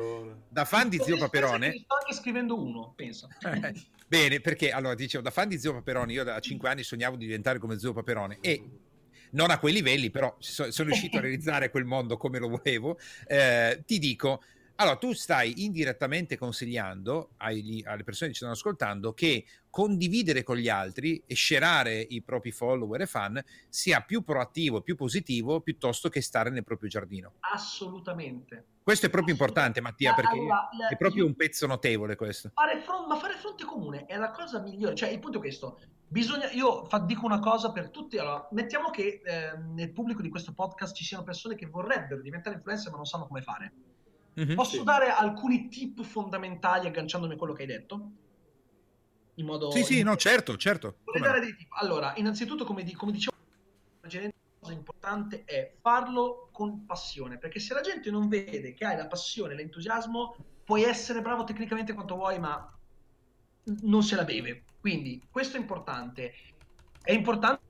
da 0.49 0.65
fan 0.65 0.89
di 0.89 0.99
Zio 0.99 1.17
Paperone. 1.17 1.73
Sto 1.73 1.95
anche 2.01 2.15
scrivendo 2.15 2.61
uno, 2.61 2.93
pensa. 2.95 3.29
Bene, 4.07 4.41
perché 4.41 4.71
allora 4.71 4.95
dicevo, 4.95 5.23
da 5.25 5.31
fan 5.31 5.49
di 5.49 5.59
Zio 5.59 5.73
Paperone, 5.73 6.13
io 6.13 6.25
da 6.25 6.39
5 6.39 6.69
anni 6.69 6.83
sognavo 6.83 7.17
di 7.17 7.25
diventare 7.25 7.59
come 7.59 7.79
Zio 7.79 7.93
Paperone 7.93 8.39
e 8.43 8.63
non 9.35 9.51
a 9.51 9.59
quei 9.59 9.73
livelli, 9.73 10.11
però 10.11 10.37
sono 10.39 10.89
riuscito 10.89 11.19
a 11.19 11.21
realizzare 11.21 11.71
quel 11.71 11.85
mondo 11.85 12.17
come 12.17 12.39
lo 12.39 12.49
volevo. 12.49 12.99
Eh, 13.27 13.83
ti 13.85 13.99
dico, 13.99 14.43
allora, 14.77 14.97
tu 14.97 15.13
stai 15.13 15.65
indirettamente 15.65 16.37
consigliando 16.37 17.31
agli, 17.37 17.83
alle 17.87 18.03
persone 18.03 18.29
che 18.29 18.35
ci 18.35 18.41
stanno 18.41 18.57
ascoltando 18.57 19.13
che 19.13 19.45
condividere 19.71 20.43
con 20.43 20.57
gli 20.57 20.69
altri 20.69 21.23
e 21.27 21.35
scerare 21.35 22.01
i 22.01 22.23
propri 22.23 22.51
follower 22.51 23.03
e 23.03 23.07
fan 23.07 23.41
sia 23.69 24.01
più 24.01 24.23
proattivo, 24.23 24.81
più 24.81 24.97
positivo, 24.97 25.61
piuttosto 25.61 26.09
che 26.09 26.21
stare 26.21 26.51
nel 26.51 26.65
proprio 26.65 26.89
giardino. 26.89 27.35
Assolutamente. 27.53 28.67
Questo 28.83 29.07
è 29.07 29.11
proprio 29.11 29.33
importante, 29.33 29.81
Mattia, 29.81 30.13
perché 30.13 30.39
allora, 30.39 30.69
è 30.91 30.97
proprio 30.97 31.25
un 31.25 31.37
pezzo 31.37 31.67
notevole 31.67 32.17
questo. 32.17 32.51
Fare 32.53 32.81
front, 32.81 33.07
ma 33.07 33.17
fare 33.17 33.35
fronte 33.37 33.65
comune 33.65 34.07
è 34.07 34.17
la 34.17 34.33
cosa 34.33 34.61
migliore. 34.61 34.97
Cioè, 34.97 35.09
il 35.09 35.21
punto 35.21 35.39
è 35.39 35.41
questo. 35.41 35.79
Bisogna, 36.09 36.51
io 36.51 36.85
fa, 36.87 36.99
dico 36.99 37.25
una 37.25 37.39
cosa 37.39 37.71
per 37.71 37.91
tutti. 37.91 38.19
Allora, 38.19 38.47
mettiamo 38.51 38.91
che 38.91 39.23
eh, 39.25 39.57
nel 39.57 39.93
pubblico 39.93 40.21
di 40.21 40.29
questo 40.29 40.53
podcast 40.53 40.95
ci 40.95 41.05
siano 41.05 41.23
persone 41.23 41.55
che 41.55 41.67
vorrebbero 41.67 42.21
diventare 42.21 42.57
influencer 42.57 42.91
ma 42.91 42.97
non 42.97 43.07
sanno 43.07 43.27
come 43.27 43.41
fare 43.41 43.73
Mm-hmm, 44.39 44.55
Posso 44.55 44.79
sì. 44.79 44.83
dare 44.83 45.11
alcuni 45.11 45.69
tip 45.69 46.03
fondamentali 46.03 46.87
agganciandomi 46.87 47.35
a 47.35 47.37
quello 47.37 47.53
che 47.53 47.63
hai 47.63 47.69
detto? 47.69 48.11
In 49.35 49.47
modo... 49.47 49.71
Sì, 49.71 49.83
sì, 49.85 50.03
no, 50.03 50.17
certo, 50.17 50.57
certo. 50.57 50.99
dare 51.21 51.41
dei 51.41 51.55
tip. 51.55 51.69
Allora, 51.75 52.15
innanzitutto, 52.17 52.65
come, 52.65 52.83
di, 52.83 52.95
come 52.95 53.13
dicevo, 53.13 53.37
la 54.01 54.31
cosa 54.59 54.73
importante 54.73 55.45
è 55.45 55.75
farlo 55.81 56.49
con 56.53 56.85
passione, 56.85 57.39
perché 57.39 57.61
se 57.61 57.75
la 57.75 57.81
gente 57.81 58.11
non 58.11 58.29
vede 58.29 58.75
che 58.75 58.85
hai 58.85 58.97
la 58.97 59.07
passione, 59.07 59.55
l'entusiasmo, 59.55 60.37
puoi 60.65 60.83
essere 60.83 61.21
bravo 61.21 61.45
tecnicamente 61.45 61.93
quanto 61.93 62.17
vuoi, 62.17 62.39
ma 62.39 62.77
non 63.83 64.03
se 64.03 64.17
la 64.17 64.25
beve. 64.25 64.65
Quindi, 64.81 65.23
questo 65.31 65.57
è 65.57 65.61
importante. 65.61 66.35
È 67.03 67.13
importante 67.13 67.63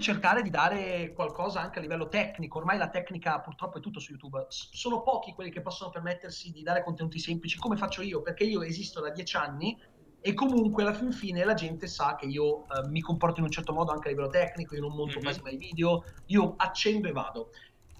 cercare 0.00 0.42
di 0.42 0.50
dare 0.50 1.12
qualcosa 1.14 1.60
anche 1.60 1.78
a 1.78 1.82
livello 1.82 2.08
tecnico. 2.08 2.58
Ormai 2.58 2.78
la 2.78 2.88
tecnica 2.88 3.40
purtroppo 3.40 3.78
è 3.78 3.80
tutto 3.80 4.00
su 4.00 4.12
YouTube. 4.12 4.46
sono 4.48 5.02
pochi 5.02 5.32
quelli 5.32 5.50
che 5.50 5.60
possono 5.60 5.90
permettersi 5.90 6.52
di 6.52 6.62
dare 6.62 6.82
contenuti 6.82 7.18
semplici 7.18 7.58
come 7.58 7.76
faccio 7.76 8.02
io, 8.02 8.22
perché 8.22 8.44
io 8.44 8.62
esisto 8.62 9.00
da 9.00 9.10
dieci 9.10 9.36
anni 9.36 9.78
e 10.20 10.34
comunque 10.34 10.82
alla 10.82 10.92
fin 10.92 11.12
fine 11.12 11.44
la 11.44 11.54
gente 11.54 11.86
sa 11.86 12.16
che 12.16 12.26
io 12.26 12.64
eh, 12.64 12.88
mi 12.88 13.00
comporto 13.00 13.38
in 13.38 13.44
un 13.44 13.50
certo 13.52 13.72
modo 13.72 13.92
anche 13.92 14.08
a 14.08 14.10
livello 14.10 14.28
tecnico, 14.28 14.74
io 14.74 14.80
non 14.80 14.94
monto 14.94 15.20
quasi 15.20 15.40
mai 15.42 15.56
video, 15.56 16.04
io 16.26 16.54
accendo 16.56 17.08
e 17.08 17.12
vado. 17.12 17.50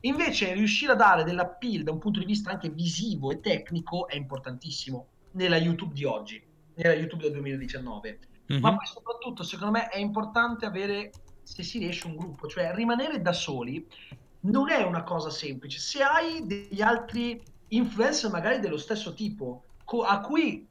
Invece 0.01 0.53
riuscire 0.53 0.93
a 0.93 0.97
dare 0.97 1.25
dell'appeal 1.25 1.83
da 1.83 1.93
un 1.93 1.99
punto 1.99 2.19
di 2.19 2.27
vista 2.27 2.51
anche 2.51 2.69
visivo 2.69 3.31
e 3.31 3.41
tecnico 3.41 4.09
è 4.09 4.17
importantissimo 4.17 5.07
nella 5.33 5.57
YouTube 5.57 5.95
di 5.95 6.05
oggi, 6.05 6.43
nella 6.75 6.95
YouTube 6.95 7.23
del 7.23 7.33
2019. 7.33 8.19
Mm-hmm. 8.53 8.61
Ma 8.61 8.77
poi 8.77 8.87
soprattutto 8.87 9.43
secondo 9.43 9.73
me 9.73 9.89
è 9.89 9.99
importante 9.99 10.67
avere 10.67 11.11
se 11.47 11.63
si 11.63 11.79
riesce 11.79 12.09
un 12.09 12.17
gruppo, 12.17 12.49
cioè 12.49 12.75
rimanere 12.75 13.23
da 13.23 13.33
soli 13.33 13.87
non 14.41 14.69
è 14.69 14.83
una 14.83 15.05
cosa 15.05 15.31
semplice. 15.31 15.79
Se 15.79 16.03
hai 16.03 16.45
degli 16.45 16.83
altri 16.83 17.41
influencer 17.69 18.33
magari 18.33 18.59
dello 18.59 18.77
stesso 18.77 19.15
tipo 19.15 19.63
a 20.05 20.21
cui 20.21 20.67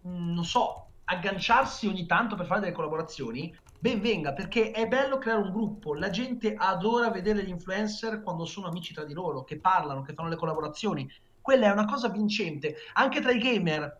non 0.00 0.44
so, 0.44 0.86
agganciarsi 1.04 1.86
ogni 1.86 2.06
tanto 2.06 2.36
per 2.36 2.46
fare 2.46 2.60
delle 2.60 2.72
collaborazioni, 2.72 3.54
ben 3.78 4.00
venga, 4.00 4.32
perché 4.32 4.70
è 4.70 4.88
bello 4.88 5.18
creare 5.18 5.42
un 5.42 5.52
gruppo. 5.52 5.94
La 5.94 6.08
gente 6.08 6.54
adora 6.54 7.10
vedere 7.10 7.44
gli 7.44 7.50
influencer 7.50 8.22
quando 8.22 8.46
sono 8.46 8.68
amici 8.68 8.94
tra 8.94 9.04
di 9.04 9.12
loro, 9.12 9.44
che 9.44 9.58
parlano, 9.58 10.00
che 10.00 10.14
fanno 10.14 10.30
le 10.30 10.36
collaborazioni. 10.36 11.06
Quella 11.42 11.66
è 11.66 11.70
una 11.70 11.84
cosa 11.84 12.08
vincente. 12.08 12.76
Anche 12.94 13.20
tra 13.20 13.30
i 13.30 13.38
gamer, 13.38 13.98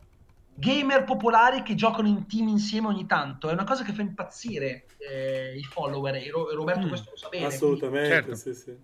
gamer 0.55 1.05
popolari 1.05 1.63
che 1.63 1.75
giocano 1.75 2.09
in 2.09 2.27
team 2.27 2.49
insieme 2.49 2.87
ogni 2.89 3.07
tanto. 3.07 3.49
È 3.49 3.53
una 3.53 3.65
cosa 3.65 3.85
che 3.85 3.93
fa 3.93 4.03
impazzire 4.03 4.87
eh, 4.99 5.57
i 5.57 5.63
follower. 5.65 6.15
E 6.15 6.31
Roberto 6.31 6.87
mm, 6.87 6.89
questo 6.89 7.11
lo 7.11 7.17
sa 7.17 7.29
bene. 7.29 7.47
Assolutamente, 7.47 8.23
quindi, 8.23 8.27
certo. 8.27 8.35
sì, 8.35 8.55
sì. 8.55 8.77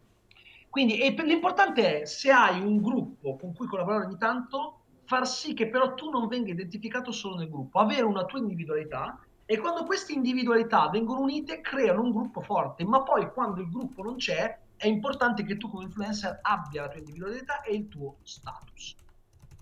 Quindi 0.68 1.16
l'importante 1.24 2.02
è, 2.02 2.04
se 2.04 2.30
hai 2.30 2.60
un 2.60 2.80
gruppo 2.80 3.36
con 3.36 3.52
cui 3.52 3.66
collaborare 3.66 4.04
ogni 4.04 4.18
tanto, 4.18 4.80
far 5.04 5.26
sì 5.26 5.52
che 5.52 5.68
però 5.68 5.94
tu 5.94 6.10
non 6.10 6.28
venga 6.28 6.52
identificato 6.52 7.10
solo 7.10 7.36
nel 7.36 7.50
gruppo, 7.50 7.80
avere 7.80 8.02
una 8.02 8.24
tua 8.24 8.38
individualità 8.38 9.18
e 9.44 9.58
quando 9.58 9.82
queste 9.84 10.12
individualità 10.12 10.88
vengono 10.88 11.22
unite 11.22 11.60
creano 11.60 12.02
un 12.02 12.12
gruppo 12.12 12.40
forte, 12.40 12.84
ma 12.84 13.02
poi 13.02 13.28
quando 13.32 13.60
il 13.60 13.68
gruppo 13.68 14.04
non 14.04 14.14
c'è 14.14 14.56
è 14.76 14.86
importante 14.86 15.42
che 15.42 15.56
tu 15.56 15.68
come 15.68 15.84
influencer 15.84 16.38
abbia 16.40 16.82
la 16.82 16.88
tua 16.88 17.00
individualità 17.00 17.60
e 17.62 17.74
il 17.74 17.88
tuo 17.88 18.18
status. 18.22 18.94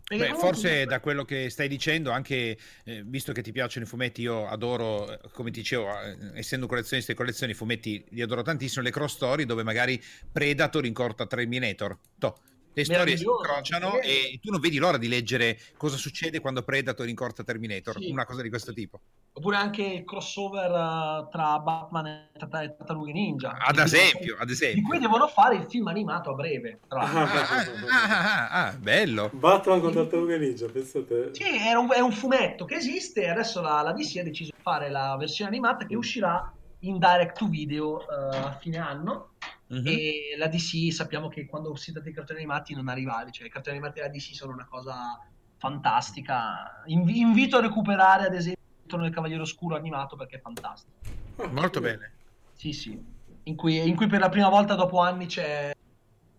Beh, 0.09 0.35
forse 0.37 0.87
da 0.87 1.01
quello 1.01 1.25
che 1.25 1.51
stai 1.51 1.69
dicendo, 1.69 2.11
anche 2.11 2.57
eh, 2.85 3.03
visto 3.05 3.33
che 3.33 3.43
ti 3.43 3.53
piacciono 3.53 3.85
i 3.85 3.89
fumetti, 3.89 4.23
io 4.23 4.47
adoro, 4.47 5.11
eh, 5.11 5.21
come 5.33 5.51
ti 5.51 5.61
dicevo, 5.61 6.01
eh, 6.01 6.17
essendo 6.35 6.67
collezionista 6.67 7.13
di 7.13 7.19
collezioni, 7.19 7.53
i 7.53 7.55
fumetti 7.55 8.03
li 8.11 8.23
adoro 8.23 8.41
tantissimo, 8.41 8.83
le 8.83 8.91
cross 8.91 9.15
story 9.15 9.45
dove 9.45 9.63
magari 9.63 10.03
Predator 10.33 10.87
incorta 10.87 11.27
Terminator. 11.27 11.99
Toh 12.19 12.37
le 12.79 12.85
storie 12.85 13.17
si 13.17 13.25
incrociano 13.25 14.01
e 14.01 14.39
tu 14.41 14.51
non 14.51 14.61
vedi 14.61 14.79
l'ora 14.79 14.99
di 14.99 15.09
leggere 15.09 15.59
cosa 15.77 15.97
succede 15.97 16.39
quando 16.39 16.63
Predator 16.63 17.09
incorta 17.09 17.43
Terminator, 17.43 17.99
sì. 17.99 18.11
una 18.11 18.25
cosa 18.25 18.43
di 18.43 18.49
questo 18.49 18.73
tipo. 18.73 19.01
Oppure 19.39 19.57
anche 19.57 19.83
il 19.83 20.05
crossover 20.05 20.71
uh, 20.71 21.29
tra 21.31 21.61
Batman 21.61 22.07
e 22.07 22.29
Tartarughe 22.37 23.13
Ninja. 23.13 23.57
Ad 23.57 23.79
esempio, 23.79 24.37
ad 24.39 24.51
esempio. 24.51 24.81
Di 24.81 24.83
cui 24.83 24.99
devono 24.99 25.29
fare 25.29 25.55
il 25.55 25.67
film 25.69 25.87
animato 25.87 26.31
a 26.31 26.35
breve. 26.35 26.81
Ah 26.89 26.99
ah, 26.99 27.23
ah, 27.23 28.49
ah, 28.51 28.67
ah, 28.67 28.77
bello. 28.77 29.31
Batman 29.33 29.81
con 29.81 29.93
Tartarughe 29.93 30.39
Ninja, 30.39 30.67
pensate. 30.67 31.31
Sì, 31.35 31.45
è 31.45 31.73
un, 31.75 31.89
è 31.93 32.01
un, 32.01 32.11
fumetto 32.11 32.65
che 32.65 32.75
esiste 32.75 33.23
e 33.23 33.31
adesso 33.31 33.61
la, 33.61 33.81
la, 33.83 33.93
DC 33.93 34.17
ha 34.19 34.25
deciso 34.25 34.51
di 34.55 34.61
fare 34.61 34.91
la 34.91 35.17
versione 35.17 35.51
animata 35.51 35.87
che 35.87 35.95
uscirà 35.95 36.53
in 36.81 36.99
direct 36.99 37.39
to 37.39 37.47
video 37.47 37.99
uh, 37.99 38.35
a 38.35 38.57
fine 38.61 38.79
anno 38.79 39.31
Uh-huh. 39.69 39.83
E 39.85 40.35
la 40.39 40.47
DC 40.47 40.91
sappiamo 40.91 41.29
che 41.29 41.45
quando 41.45 41.75
si 41.75 41.93
tratta 41.93 42.09
di 42.09 42.15
cartoni 42.15 42.39
animati 42.39 42.75
non 42.75 42.89
ha 42.89 42.95
rivali, 42.95 43.31
cioè 43.33 43.47
i 43.47 43.51
cartoni 43.51 43.77
animati 43.77 44.01
della 44.01 44.11
DC 44.11 44.35
sono 44.35 44.53
una 44.55 44.67
cosa 44.67 45.21
fantastica. 45.59 46.83
Inv- 46.87 47.15
invito 47.15 47.59
a 47.59 47.61
recuperare 47.61 48.25
ad 48.25 48.33
esempio 48.35 48.58
il 48.97 49.13
Cavaliere 49.13 49.43
Oscuro 49.43 49.77
animato 49.77 50.17
perché 50.17 50.37
è 50.37 50.41
fantastico. 50.41 50.97
Oh, 51.37 51.49
Molto 51.49 51.81
bene. 51.81 52.13
Sì, 52.55 52.73
sì. 52.73 53.01
in 53.45 53.55
cui, 53.55 53.87
in 53.87 53.95
cui 53.95 54.07
per 54.07 54.21
la 54.21 54.29
prima 54.29 54.49
volta 54.49 54.75
dopo 54.75 55.01
anni 55.01 55.27
c'è 55.27 55.73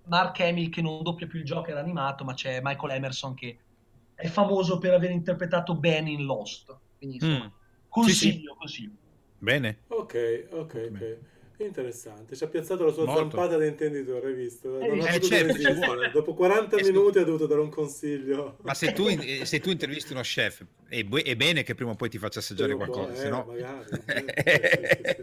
Mark 0.05 0.39
Hamill 0.39 0.69
che 0.69 0.81
non 0.81 1.01
doppia 1.03 1.27
più 1.27 1.39
il 1.39 1.45
Joker 1.45 1.77
animato, 1.77 2.23
ma 2.23 2.33
c'è 2.33 2.59
Michael 2.61 2.93
Emerson 2.93 3.33
che 3.35 3.57
è 4.15 4.27
famoso 4.27 4.77
per 4.79 4.93
aver 4.93 5.11
interpretato 5.11 5.75
Ben 5.75 6.07
in 6.07 6.25
Lost. 6.25 6.75
Quindi 6.97 7.15
insomma, 7.15 7.45
mm. 7.45 7.87
consiglio, 7.87 8.31
sì, 8.31 8.39
sì. 8.39 8.55
consiglio. 8.57 8.91
Bene. 9.37 9.77
Ok, 9.87 10.47
ok, 10.51 10.89
ok. 10.91 11.17
Interessante, 11.61 12.37
ci 12.37 12.43
ha 12.45 12.47
piazzato 12.47 12.85
la 12.85 12.93
sua 12.93 13.03
Molto. 13.03 13.19
zampata 13.19 13.57
da 13.57 13.65
intenditore, 13.65 14.27
hai 14.27 14.33
visto? 14.33 14.79
Non 14.79 14.99
eh, 14.99 15.19
certo, 15.19 16.09
Dopo 16.13 16.33
40 16.33 16.77
e 16.77 16.83
minuti 16.83 17.19
ha 17.19 17.25
dovuto 17.25 17.47
dare 17.47 17.59
un 17.59 17.69
consiglio. 17.69 18.57
Ma 18.61 18.73
se 18.73 18.93
tu, 18.93 19.07
se 19.43 19.59
tu 19.59 19.69
intervisti 19.69 20.13
uno 20.13 20.21
chef, 20.21 20.65
è, 20.87 21.03
bu- 21.03 21.17
è, 21.17 21.35
bene 21.35 21.63
che 21.63 21.75
prima 21.75 21.91
o 21.91 21.95
poi 21.95 22.09
ti 22.09 22.17
faccia 22.17 22.39
assaggiare 22.39 22.75
qualcosa, 22.75 23.11
eh, 23.11 23.15
se 23.15 23.29
no... 23.29 23.43
Magari, 23.45 23.89
eh, 24.05 25.17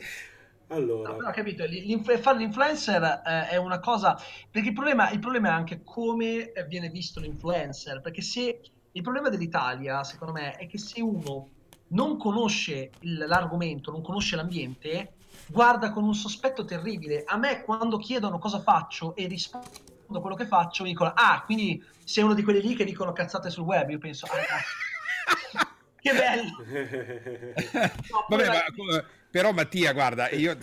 allora, 0.68 1.11
no, 1.11 1.16
però, 1.16 1.31
capito, 1.31 1.64
fare 2.18 2.38
l'influencer 2.38 3.22
eh, 3.25 3.49
è 3.51 3.57
una 3.57 3.79
cosa 3.79 4.20
perché 4.51 4.68
il 4.68 4.75
problema, 4.75 5.11
il 5.11 5.20
problema, 5.20 5.49
è 5.49 5.53
anche 5.53 5.81
come 5.85 6.53
viene 6.68 6.88
visto 6.90 7.20
l'influencer 7.20 8.01
perché 8.01 8.20
se 8.20 8.61
il 8.90 9.03
problema 9.03 9.29
dell'Italia 9.29 10.03
secondo 10.03 10.33
me 10.33 10.57
è 10.57 10.66
che 10.66 10.79
se 10.79 11.01
uno 11.01 11.51
non 11.88 12.16
conosce 12.16 12.90
l'argomento 13.01 13.90
non 13.90 14.03
conosce 14.03 14.37
l'ambiente 14.37 15.14
guarda 15.46 15.90
con 15.90 16.05
un 16.05 16.14
sospetto 16.14 16.64
terribile. 16.64 17.25
A 17.27 17.37
me 17.37 17.62
quando 17.62 17.99
chiedono 17.99 18.38
cosa 18.38 18.61
faccio 18.61 19.14
e 19.14 19.27
rispondo 19.27 20.20
quello 20.20 20.37
che 20.37 20.46
faccio, 20.46 20.83
mi 20.83 20.90
dicono, 20.90 21.12
ah, 21.14 21.42
quindi 21.44 21.83
sei 22.05 22.25
uno 22.25 22.35
di 22.35 22.42
quelli 22.42 22.61
lì 22.61 22.75
che 22.75 22.85
dicono 22.85 23.12
cazzate 23.12 23.51
sul 23.51 23.64
web. 23.64 23.90
Io 23.90 23.99
penso, 23.99 24.27
ah, 24.27 25.64
che 26.01 26.12
bello. 26.12 26.51
no, 28.11 28.27
Vabbè, 28.29 28.46
ma, 28.46 29.05
però 29.31 29.53
Mattia, 29.53 29.93
guarda, 29.93 30.31
io, 30.31 30.57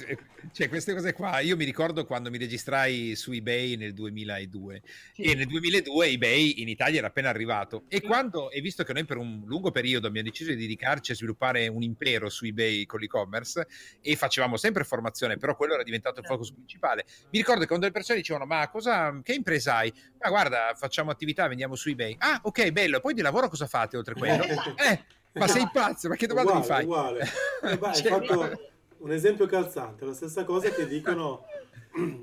cioè, 0.52 0.68
queste 0.68 0.94
cose 0.94 1.14
qua, 1.14 1.40
io 1.40 1.56
mi 1.56 1.66
ricordo 1.66 2.06
quando 2.06 2.30
mi 2.30 2.38
registrai 2.38 3.16
su 3.16 3.32
eBay 3.32 3.76
nel 3.76 3.94
2002 3.94 4.82
sì. 5.14 5.22
e 5.22 5.36
nel 5.36 5.48
2002 5.48 6.08
eBay 6.08 6.62
in 6.62 6.68
Italia 6.68 7.00
era 7.00 7.08
appena 7.08 7.30
arrivato 7.30 7.84
e 7.88 8.02
quando, 8.02 8.52
e 8.52 8.62
visto 8.62 8.84
che 8.84 8.94
noi 8.94 9.06
per 9.06 9.18
un 9.18 9.44
lungo 9.46 9.72
periodo 9.72 10.08
abbiamo 10.08 10.28
deciso 10.28 10.52
di 10.52 10.58
dedicarci 10.58 11.12
a 11.12 11.16
sviluppare 11.16 11.68
un 11.68 11.82
impero 11.82 12.30
su 12.30 12.46
eBay 12.46 12.86
con 12.86 13.00
l'e-commerce 13.00 13.68
e 14.02 14.16
facevamo 14.16 14.58
sempre 14.58 14.84
formazione, 14.84 15.38
però 15.38 15.56
quello 15.56 15.74
era 15.74 15.84
diventato 15.84 16.20
il 16.20 16.26
focus 16.26 16.52
principale. 16.52 17.06
Mi 17.32 17.40
ricordo 17.40 17.62
che 17.62 17.68
quando 17.68 17.86
le 17.86 17.92
persone 17.92 18.20
dicevano 18.20 18.46
ma 18.46 18.68
cosa, 18.70 19.20
che 19.24 19.34
impresa 19.34 19.78
hai? 19.78 19.94
Ma 20.20 20.30
guarda, 20.30 20.74
facciamo 20.76 21.12
attività, 21.12 21.48
vendiamo 21.48 21.76
su 21.76 21.90
eBay. 21.90 22.16
Ah, 22.20 22.40
ok, 22.44 22.72
bello, 22.72 23.00
poi 23.00 23.14
di 23.14 23.22
lavoro 23.22 23.50
cosa 23.50 23.68
fate 23.68 23.98
oltre 23.98 24.14
a 24.14 24.18
quello? 24.18 24.44
eh, 24.78 25.06
ma 25.34 25.48
sei 25.48 25.68
pazzo, 25.72 26.08
ma 26.08 26.16
che 26.16 26.28
domanda 26.28 26.54
uguale, 26.54 26.62
mi 26.62 26.68
fai? 26.68 26.84
Uguale. 26.84 27.28
Eh 27.64 27.78
beh, 27.78 27.94
cioè, 27.94 28.10
fatto 28.10 28.60
un 28.98 29.12
esempio 29.12 29.46
calzante, 29.46 30.06
la 30.06 30.14
stessa 30.14 30.44
cosa 30.44 30.70
che 30.70 30.88
dicono 30.88 31.46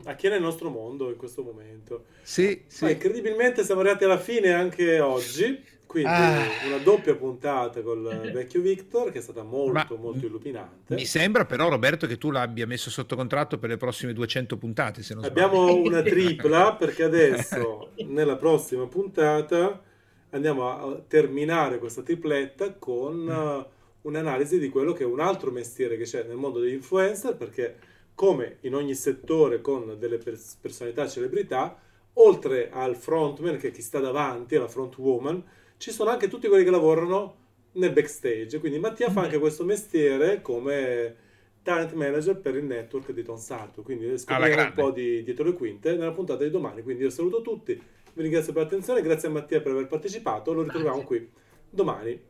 a 0.04 0.14
chi 0.14 0.26
è 0.26 0.30
nel 0.30 0.40
nostro 0.40 0.68
mondo 0.70 1.10
in 1.10 1.16
questo 1.16 1.42
momento. 1.42 2.06
Sì, 2.22 2.64
sì. 2.66 2.84
Ma 2.84 2.90
incredibilmente 2.90 3.64
siamo 3.64 3.80
arrivati 3.80 4.04
alla 4.04 4.18
fine 4.18 4.52
anche 4.52 4.98
oggi, 5.00 5.62
quindi 5.86 6.10
ah. 6.10 6.46
una 6.66 6.78
doppia 6.78 7.14
puntata 7.14 7.80
col 7.82 8.30
vecchio 8.32 8.60
Victor 8.60 9.10
che 9.10 9.18
è 9.18 9.22
stata 9.22 9.42
molto 9.42 9.94
Ma 9.94 10.00
molto 10.00 10.26
illuminante. 10.26 10.94
Mi 10.94 11.04
sembra 11.04 11.44
però 11.44 11.68
Roberto 11.68 12.06
che 12.06 12.18
tu 12.18 12.30
l'abbia 12.30 12.66
messo 12.66 12.90
sotto 12.90 13.16
contratto 13.16 13.58
per 13.58 13.70
le 13.70 13.76
prossime 13.76 14.12
200 14.12 14.56
puntate, 14.56 15.02
se 15.02 15.14
non 15.14 15.24
Abbiamo 15.24 15.68
sbaglio. 15.68 15.88
una 15.88 16.02
tripla 16.04 16.74
perché 16.74 17.04
adesso 17.04 17.90
nella 18.06 18.36
prossima 18.36 18.86
puntata 18.86 19.82
andiamo 20.30 20.68
a 20.68 21.02
terminare 21.06 21.78
questa 21.78 22.02
tripletta 22.02 22.74
con 22.74 23.16
mm. 23.16 23.60
un'analisi 24.02 24.58
di 24.58 24.68
quello 24.68 24.92
che 24.92 25.04
è 25.04 25.06
un 25.06 25.20
altro 25.20 25.50
mestiere 25.50 25.96
che 25.96 26.04
c'è 26.04 26.24
nel 26.24 26.36
mondo 26.36 26.60
degli 26.60 26.74
influencer, 26.74 27.36
perché 27.36 27.76
come 28.14 28.58
in 28.60 28.74
ogni 28.74 28.94
settore 28.94 29.60
con 29.60 29.96
delle 29.98 30.18
pers- 30.18 30.56
personalità 30.60 31.08
celebrità, 31.08 31.78
oltre 32.14 32.70
al 32.70 32.96
frontman, 32.96 33.56
che 33.56 33.68
è 33.68 33.70
chi 33.70 33.82
sta 33.82 33.98
davanti, 33.98 34.56
alla 34.56 34.68
front 34.68 34.96
woman, 34.98 35.42
ci 35.76 35.90
sono 35.90 36.10
anche 36.10 36.28
tutti 36.28 36.48
quelli 36.48 36.64
che 36.64 36.70
lavorano 36.70 37.36
nel 37.72 37.92
backstage. 37.92 38.58
Quindi 38.60 38.78
Mattia 38.78 39.10
fa 39.10 39.20
mm. 39.20 39.24
anche 39.24 39.38
questo 39.38 39.64
mestiere 39.64 40.42
come 40.42 41.28
talent 41.62 41.92
manager 41.92 42.38
per 42.38 42.56
il 42.56 42.64
network 42.64 43.12
di 43.12 43.22
Tom 43.22 43.36
Sarto. 43.36 43.82
Quindi 43.82 44.18
scopriremo 44.18 44.62
un 44.62 44.72
po' 44.74 44.90
di 44.90 45.22
dietro 45.22 45.44
le 45.44 45.52
quinte 45.54 45.92
nella 45.94 46.12
puntata 46.12 46.44
di 46.44 46.50
domani. 46.50 46.82
Quindi 46.82 47.04
io 47.04 47.10
saluto 47.10 47.42
tutti 47.42 47.80
vi 48.14 48.22
ringrazio 48.22 48.52
per 48.52 48.62
l'attenzione, 48.62 49.02
grazie 49.02 49.28
a 49.28 49.32
Mattia 49.32 49.60
per 49.60 49.72
aver 49.72 49.86
partecipato, 49.86 50.52
lo 50.52 50.62
ritroviamo 50.62 51.02
qui 51.02 51.30
domani. 51.70 52.28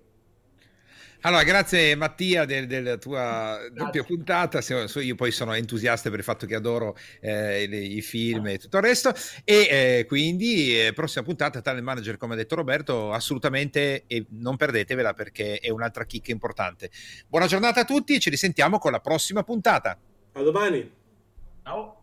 Allora, 1.22 1.42
grazie 1.42 1.94
Mattia 1.96 2.46
del, 2.46 2.66
della 2.66 2.96
tua 2.96 3.58
doppia 3.72 4.02
puntata. 4.04 4.60
Io 5.00 5.14
poi 5.16 5.30
sono 5.30 5.52
entusiasta 5.52 6.08
per 6.08 6.18
il 6.18 6.24
fatto 6.24 6.46
che 6.46 6.54
adoro 6.54 6.96
eh, 7.20 7.64
i, 7.64 8.00
film 8.00 8.46
e 8.46 8.58
tutto 8.58 8.78
il 8.78 8.82
resto. 8.82 9.12
E 9.44 9.68
eh, 9.70 10.04
quindi, 10.06 10.80
eh, 10.80 10.94
prossima 10.94 11.22
puntata, 11.22 11.60
Talent 11.60 11.84
Manager, 11.84 12.16
come 12.16 12.32
ha 12.32 12.36
detto 12.36 12.54
Roberto, 12.54 13.12
assolutamente 13.12 14.04
e 14.06 14.24
non 14.30 14.56
perdetevela 14.56 15.12
perché 15.12 15.58
è 15.58 15.68
un'altra 15.68 16.04
chicca 16.04 16.32
importante. 16.32 16.90
Buona 17.28 17.46
giornata 17.46 17.80
a 17.80 17.84
tutti, 17.84 18.18
ci 18.18 18.30
risentiamo 18.30 18.78
con 18.78 18.92
la 18.92 19.00
prossima 19.00 19.42
puntata. 19.42 19.98
A 20.32 20.42
domani. 20.42 20.90
Ciao. 21.62 21.99